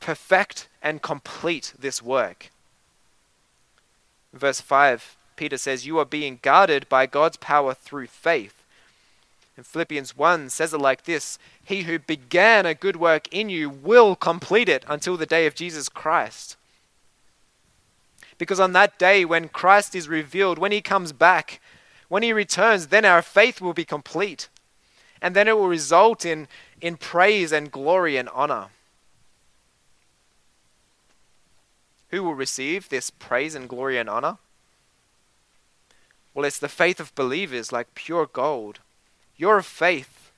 perfect 0.00 0.68
and 0.82 1.02
complete 1.02 1.72
this 1.78 2.02
work. 2.02 2.50
Verse 4.32 4.60
5, 4.60 5.16
Peter 5.36 5.58
says, 5.58 5.86
You 5.86 5.98
are 5.98 6.04
being 6.04 6.38
guarded 6.42 6.88
by 6.88 7.06
God's 7.06 7.36
power 7.36 7.74
through 7.74 8.06
faith. 8.06 8.62
And 9.56 9.66
Philippians 9.66 10.16
1 10.16 10.48
says 10.50 10.72
it 10.72 10.78
like 10.78 11.04
this 11.04 11.38
He 11.64 11.82
who 11.82 11.98
began 11.98 12.66
a 12.66 12.74
good 12.74 12.96
work 12.96 13.28
in 13.32 13.48
you 13.48 13.68
will 13.68 14.16
complete 14.16 14.68
it 14.68 14.84
until 14.88 15.16
the 15.16 15.26
day 15.26 15.46
of 15.46 15.54
Jesus 15.54 15.88
Christ. 15.88 16.56
Because 18.38 18.58
on 18.58 18.72
that 18.72 18.98
day, 18.98 19.24
when 19.24 19.48
Christ 19.48 19.94
is 19.94 20.08
revealed, 20.08 20.58
when 20.58 20.72
he 20.72 20.80
comes 20.80 21.12
back, 21.12 21.60
when 22.12 22.22
he 22.22 22.34
returns, 22.34 22.88
then 22.88 23.06
our 23.06 23.22
faith 23.22 23.62
will 23.62 23.72
be 23.72 23.86
complete. 23.86 24.50
And 25.22 25.34
then 25.34 25.48
it 25.48 25.56
will 25.56 25.68
result 25.68 26.26
in, 26.26 26.46
in 26.78 26.98
praise 26.98 27.52
and 27.52 27.72
glory 27.72 28.18
and 28.18 28.28
honor. 28.28 28.66
Who 32.10 32.22
will 32.22 32.34
receive 32.34 32.90
this 32.90 33.08
praise 33.08 33.54
and 33.54 33.66
glory 33.66 33.96
and 33.96 34.10
honor? 34.10 34.36
Well, 36.34 36.44
it's 36.44 36.58
the 36.58 36.68
faith 36.68 37.00
of 37.00 37.14
believers 37.14 37.72
like 37.72 37.94
pure 37.94 38.26
gold. 38.26 38.80
Your 39.38 39.62
faith, 39.62 40.32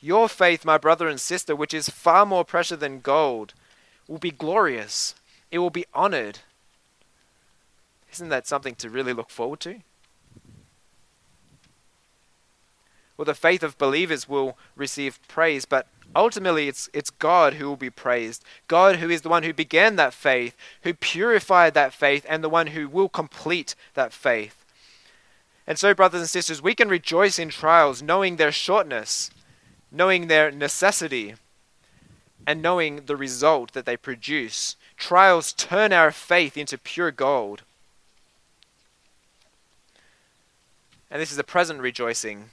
your 0.00 0.28
faith, 0.28 0.64
my 0.64 0.78
brother 0.78 1.08
and 1.08 1.20
sister, 1.20 1.56
which 1.56 1.74
is 1.74 1.88
far 1.88 2.24
more 2.24 2.44
precious 2.44 2.78
than 2.78 3.00
gold, 3.00 3.54
will 4.06 4.18
be 4.18 4.30
glorious. 4.30 5.16
It 5.50 5.58
will 5.58 5.70
be 5.70 5.86
honored. 5.92 6.38
Isn't 8.12 8.28
that 8.28 8.46
something 8.46 8.76
to 8.76 8.88
really 8.88 9.12
look 9.12 9.30
forward 9.30 9.58
to? 9.62 9.80
Well, 13.20 13.26
the 13.26 13.34
faith 13.34 13.62
of 13.62 13.76
believers 13.76 14.30
will 14.30 14.56
receive 14.74 15.20
praise, 15.28 15.66
but 15.66 15.86
ultimately 16.16 16.68
it's, 16.68 16.88
it's 16.94 17.10
God 17.10 17.52
who 17.52 17.66
will 17.66 17.76
be 17.76 17.90
praised. 17.90 18.42
God 18.66 18.96
who 18.96 19.10
is 19.10 19.20
the 19.20 19.28
one 19.28 19.42
who 19.42 19.52
began 19.52 19.96
that 19.96 20.14
faith, 20.14 20.56
who 20.84 20.94
purified 20.94 21.74
that 21.74 21.92
faith, 21.92 22.24
and 22.26 22.42
the 22.42 22.48
one 22.48 22.68
who 22.68 22.88
will 22.88 23.10
complete 23.10 23.74
that 23.92 24.14
faith. 24.14 24.64
And 25.66 25.78
so, 25.78 25.92
brothers 25.92 26.22
and 26.22 26.30
sisters, 26.30 26.62
we 26.62 26.74
can 26.74 26.88
rejoice 26.88 27.38
in 27.38 27.50
trials 27.50 28.02
knowing 28.02 28.36
their 28.36 28.50
shortness, 28.50 29.30
knowing 29.92 30.28
their 30.28 30.50
necessity, 30.50 31.34
and 32.46 32.62
knowing 32.62 33.04
the 33.04 33.18
result 33.18 33.74
that 33.74 33.84
they 33.84 33.98
produce. 33.98 34.76
Trials 34.96 35.52
turn 35.52 35.92
our 35.92 36.10
faith 36.10 36.56
into 36.56 36.78
pure 36.78 37.10
gold. 37.10 37.64
And 41.10 41.20
this 41.20 41.30
is 41.30 41.36
a 41.36 41.44
present 41.44 41.80
rejoicing 41.80 42.48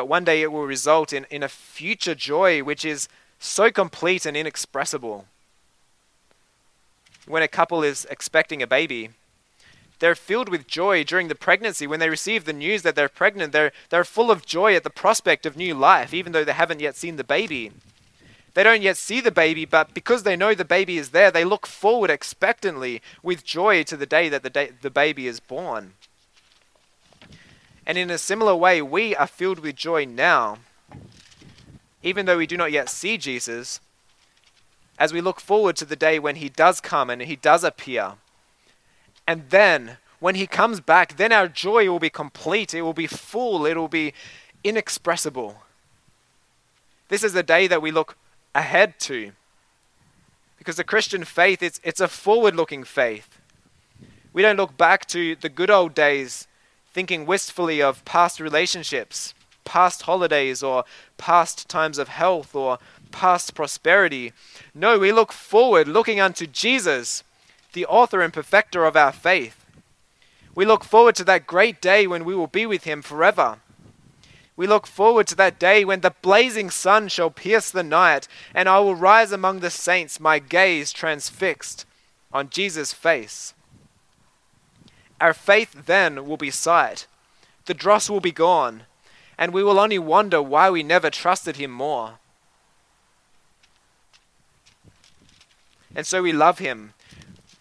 but 0.00 0.08
one 0.08 0.24
day 0.24 0.40
it 0.40 0.50
will 0.50 0.64
result 0.64 1.12
in, 1.12 1.26
in 1.28 1.42
a 1.42 1.48
future 1.48 2.14
joy 2.14 2.62
which 2.62 2.86
is 2.86 3.06
so 3.38 3.70
complete 3.70 4.24
and 4.24 4.34
inexpressible. 4.34 5.26
When 7.26 7.42
a 7.42 7.48
couple 7.48 7.82
is 7.82 8.06
expecting 8.08 8.62
a 8.62 8.66
baby, 8.66 9.10
they're 9.98 10.14
filled 10.14 10.48
with 10.48 10.66
joy 10.66 11.04
during 11.04 11.28
the 11.28 11.34
pregnancy. 11.34 11.86
When 11.86 12.00
they 12.00 12.08
receive 12.08 12.46
the 12.46 12.54
news 12.54 12.80
that 12.80 12.96
they're 12.96 13.10
pregnant, 13.10 13.52
they're, 13.52 13.72
they're 13.90 14.04
full 14.04 14.30
of 14.30 14.46
joy 14.46 14.74
at 14.74 14.84
the 14.84 14.88
prospect 14.88 15.44
of 15.44 15.54
new 15.54 15.74
life, 15.74 16.14
even 16.14 16.32
though 16.32 16.44
they 16.44 16.54
haven't 16.54 16.80
yet 16.80 16.96
seen 16.96 17.16
the 17.16 17.22
baby. 17.22 17.70
They 18.54 18.62
don't 18.62 18.80
yet 18.80 18.96
see 18.96 19.20
the 19.20 19.30
baby, 19.30 19.66
but 19.66 19.92
because 19.92 20.22
they 20.22 20.34
know 20.34 20.54
the 20.54 20.64
baby 20.64 20.96
is 20.96 21.10
there, 21.10 21.30
they 21.30 21.44
look 21.44 21.66
forward 21.66 22.08
expectantly 22.08 23.02
with 23.22 23.44
joy 23.44 23.82
to 23.82 23.98
the 23.98 24.06
day 24.06 24.30
that 24.30 24.42
the, 24.42 24.48
day, 24.48 24.70
the 24.80 24.88
baby 24.88 25.26
is 25.26 25.40
born. 25.40 25.92
And 27.90 27.98
in 27.98 28.08
a 28.08 28.18
similar 28.18 28.54
way, 28.54 28.80
we 28.80 29.16
are 29.16 29.26
filled 29.26 29.58
with 29.58 29.74
joy 29.74 30.04
now, 30.04 30.58
even 32.04 32.24
though 32.24 32.36
we 32.36 32.46
do 32.46 32.56
not 32.56 32.70
yet 32.70 32.88
see 32.88 33.18
Jesus, 33.18 33.80
as 34.96 35.12
we 35.12 35.20
look 35.20 35.40
forward 35.40 35.74
to 35.74 35.84
the 35.84 35.96
day 35.96 36.20
when 36.20 36.36
he 36.36 36.48
does 36.48 36.80
come 36.80 37.10
and 37.10 37.20
he 37.20 37.34
does 37.34 37.64
appear. 37.64 38.12
And 39.26 39.50
then, 39.50 39.96
when 40.20 40.36
he 40.36 40.46
comes 40.46 40.78
back, 40.78 41.16
then 41.16 41.32
our 41.32 41.48
joy 41.48 41.90
will 41.90 41.98
be 41.98 42.10
complete, 42.10 42.74
it 42.74 42.82
will 42.82 42.92
be 42.92 43.08
full, 43.08 43.66
it 43.66 43.76
will 43.76 43.88
be 43.88 44.14
inexpressible. 44.62 45.64
This 47.08 47.24
is 47.24 47.32
the 47.32 47.42
day 47.42 47.66
that 47.66 47.82
we 47.82 47.90
look 47.90 48.16
ahead 48.54 49.00
to. 49.00 49.32
Because 50.58 50.76
the 50.76 50.84
Christian 50.84 51.24
faith, 51.24 51.60
it's, 51.60 51.80
it's 51.82 52.00
a 52.00 52.06
forward 52.06 52.54
looking 52.54 52.84
faith. 52.84 53.40
We 54.32 54.42
don't 54.42 54.58
look 54.58 54.76
back 54.76 55.06
to 55.06 55.34
the 55.34 55.48
good 55.48 55.70
old 55.70 55.92
days 55.92 56.46
thinking 56.92 57.26
wistfully 57.26 57.80
of 57.80 58.04
past 58.04 58.40
relationships, 58.40 59.34
past 59.64 60.02
holidays, 60.02 60.62
or 60.62 60.84
past 61.16 61.68
times 61.68 61.98
of 61.98 62.08
health, 62.08 62.54
or 62.54 62.78
past 63.10 63.54
prosperity. 63.54 64.32
No, 64.74 64.98
we 64.98 65.12
look 65.12 65.32
forward, 65.32 65.88
looking 65.88 66.20
unto 66.20 66.46
Jesus, 66.46 67.22
the 67.72 67.86
author 67.86 68.20
and 68.20 68.32
perfecter 68.32 68.84
of 68.84 68.96
our 68.96 69.12
faith. 69.12 69.64
We 70.54 70.64
look 70.64 70.84
forward 70.84 71.14
to 71.16 71.24
that 71.24 71.46
great 71.46 71.80
day 71.80 72.06
when 72.06 72.24
we 72.24 72.34
will 72.34 72.48
be 72.48 72.66
with 72.66 72.84
him 72.84 73.02
forever. 73.02 73.58
We 74.56 74.66
look 74.66 74.86
forward 74.86 75.26
to 75.28 75.34
that 75.36 75.58
day 75.58 75.84
when 75.84 76.00
the 76.00 76.14
blazing 76.22 76.70
sun 76.70 77.08
shall 77.08 77.30
pierce 77.30 77.70
the 77.70 77.82
night, 77.82 78.28
and 78.54 78.68
I 78.68 78.80
will 78.80 78.94
rise 78.94 79.32
among 79.32 79.60
the 79.60 79.70
saints, 79.70 80.20
my 80.20 80.38
gaze 80.38 80.92
transfixed 80.92 81.86
on 82.32 82.50
Jesus' 82.50 82.92
face. 82.92 83.54
Our 85.20 85.34
faith 85.34 85.84
then 85.86 86.26
will 86.26 86.36
be 86.36 86.50
sight. 86.50 87.06
The 87.66 87.74
dross 87.74 88.08
will 88.08 88.20
be 88.20 88.32
gone, 88.32 88.84
and 89.36 89.52
we 89.52 89.62
will 89.62 89.78
only 89.78 89.98
wonder 89.98 90.40
why 90.40 90.70
we 90.70 90.82
never 90.82 91.10
trusted 91.10 91.56
him 91.56 91.70
more. 91.70 92.18
And 95.94 96.06
so 96.06 96.22
we 96.22 96.32
love 96.32 96.58
him, 96.58 96.94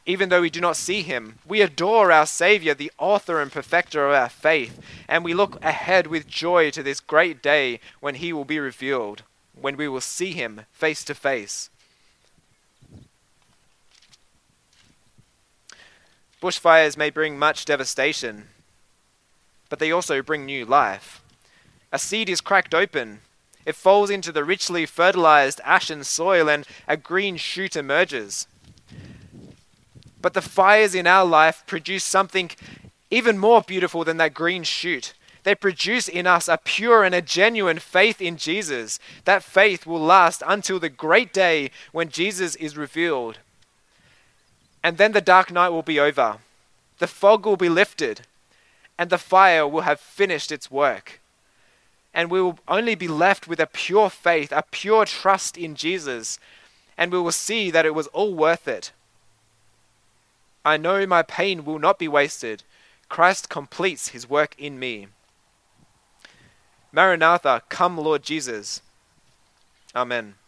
even 0.05 0.29
though 0.29 0.41
we 0.41 0.49
do 0.49 0.61
not 0.61 0.77
see 0.77 1.01
him. 1.01 1.39
We 1.45 1.61
adore 1.61 2.11
our 2.11 2.25
Savior, 2.25 2.73
the 2.73 2.91
author 2.97 3.41
and 3.41 3.51
perfecter 3.51 4.07
of 4.07 4.13
our 4.13 4.29
faith, 4.29 4.79
and 5.07 5.25
we 5.25 5.33
look 5.33 5.63
ahead 5.63 6.07
with 6.07 6.27
joy 6.27 6.71
to 6.71 6.83
this 6.83 6.99
great 6.99 7.41
day 7.41 7.79
when 7.99 8.15
he 8.15 8.31
will 8.31 8.45
be 8.45 8.59
revealed, 8.59 9.23
when 9.59 9.75
we 9.75 9.87
will 9.87 10.01
see 10.01 10.31
him 10.31 10.61
face 10.71 11.03
to 11.05 11.15
face. 11.15 11.69
Bushfires 16.41 16.97
may 16.97 17.09
bring 17.09 17.37
much 17.37 17.65
devastation, 17.65 18.47
but 19.69 19.79
they 19.79 19.91
also 19.91 20.21
bring 20.21 20.45
new 20.45 20.65
life. 20.65 21.21
A 21.91 21.99
seed 21.99 22.29
is 22.29 22.41
cracked 22.41 22.73
open, 22.73 23.19
it 23.65 23.75
falls 23.75 24.09
into 24.09 24.31
the 24.31 24.43
richly 24.43 24.85
fertilized 24.85 25.61
ashen 25.63 26.03
soil, 26.03 26.49
and 26.49 26.65
a 26.87 26.97
green 26.97 27.37
shoot 27.37 27.75
emerges. 27.75 28.47
But 30.21 30.33
the 30.33 30.41
fires 30.41 30.95
in 30.95 31.07
our 31.07 31.25
life 31.25 31.63
produce 31.67 32.03
something 32.03 32.51
even 33.11 33.37
more 33.37 33.61
beautiful 33.61 34.03
than 34.03 34.17
that 34.17 34.33
green 34.33 34.63
shoot. 34.63 35.13
They 35.43 35.55
produce 35.55 36.07
in 36.07 36.27
us 36.27 36.47
a 36.47 36.57
pure 36.57 37.03
and 37.03 37.15
a 37.15 37.21
genuine 37.21 37.79
faith 37.79 38.21
in 38.21 38.37
Jesus. 38.37 38.99
That 39.25 39.43
faith 39.43 39.85
will 39.85 40.01
last 40.01 40.43
until 40.45 40.79
the 40.79 40.89
great 40.89 41.31
day 41.31 41.71
when 41.91 42.09
Jesus 42.09 42.55
is 42.55 42.77
revealed. 42.77 43.39
And 44.83 44.97
then 44.97 45.11
the 45.11 45.21
dark 45.21 45.51
night 45.51 45.69
will 45.69 45.83
be 45.83 45.99
over, 45.99 46.37
the 46.99 47.07
fog 47.07 47.45
will 47.45 47.57
be 47.57 47.69
lifted, 47.69 48.21
and 48.97 49.09
the 49.09 49.17
fire 49.17 49.67
will 49.67 49.81
have 49.81 49.99
finished 49.99 50.51
its 50.51 50.71
work. 50.71 51.19
And 52.13 52.31
we 52.31 52.41
will 52.41 52.59
only 52.67 52.95
be 52.95 53.07
left 53.07 53.47
with 53.47 53.59
a 53.59 53.67
pure 53.67 54.09
faith, 54.09 54.51
a 54.51 54.63
pure 54.71 55.05
trust 55.05 55.57
in 55.57 55.75
Jesus, 55.75 56.39
and 56.97 57.11
we 57.11 57.19
will 57.19 57.31
see 57.31 57.71
that 57.71 57.85
it 57.85 57.95
was 57.95 58.07
all 58.07 58.33
worth 58.33 58.67
it. 58.67 58.91
I 60.65 60.77
know 60.77 61.05
my 61.05 61.21
pain 61.23 61.63
will 61.63 61.79
not 61.79 61.99
be 61.99 62.07
wasted. 62.07 62.63
Christ 63.07 63.49
completes 63.49 64.09
his 64.09 64.29
work 64.29 64.55
in 64.57 64.79
me. 64.79 65.07
Maranatha, 66.91 67.61
come, 67.69 67.97
Lord 67.97 68.23
Jesus. 68.23 68.81
Amen. 69.95 70.38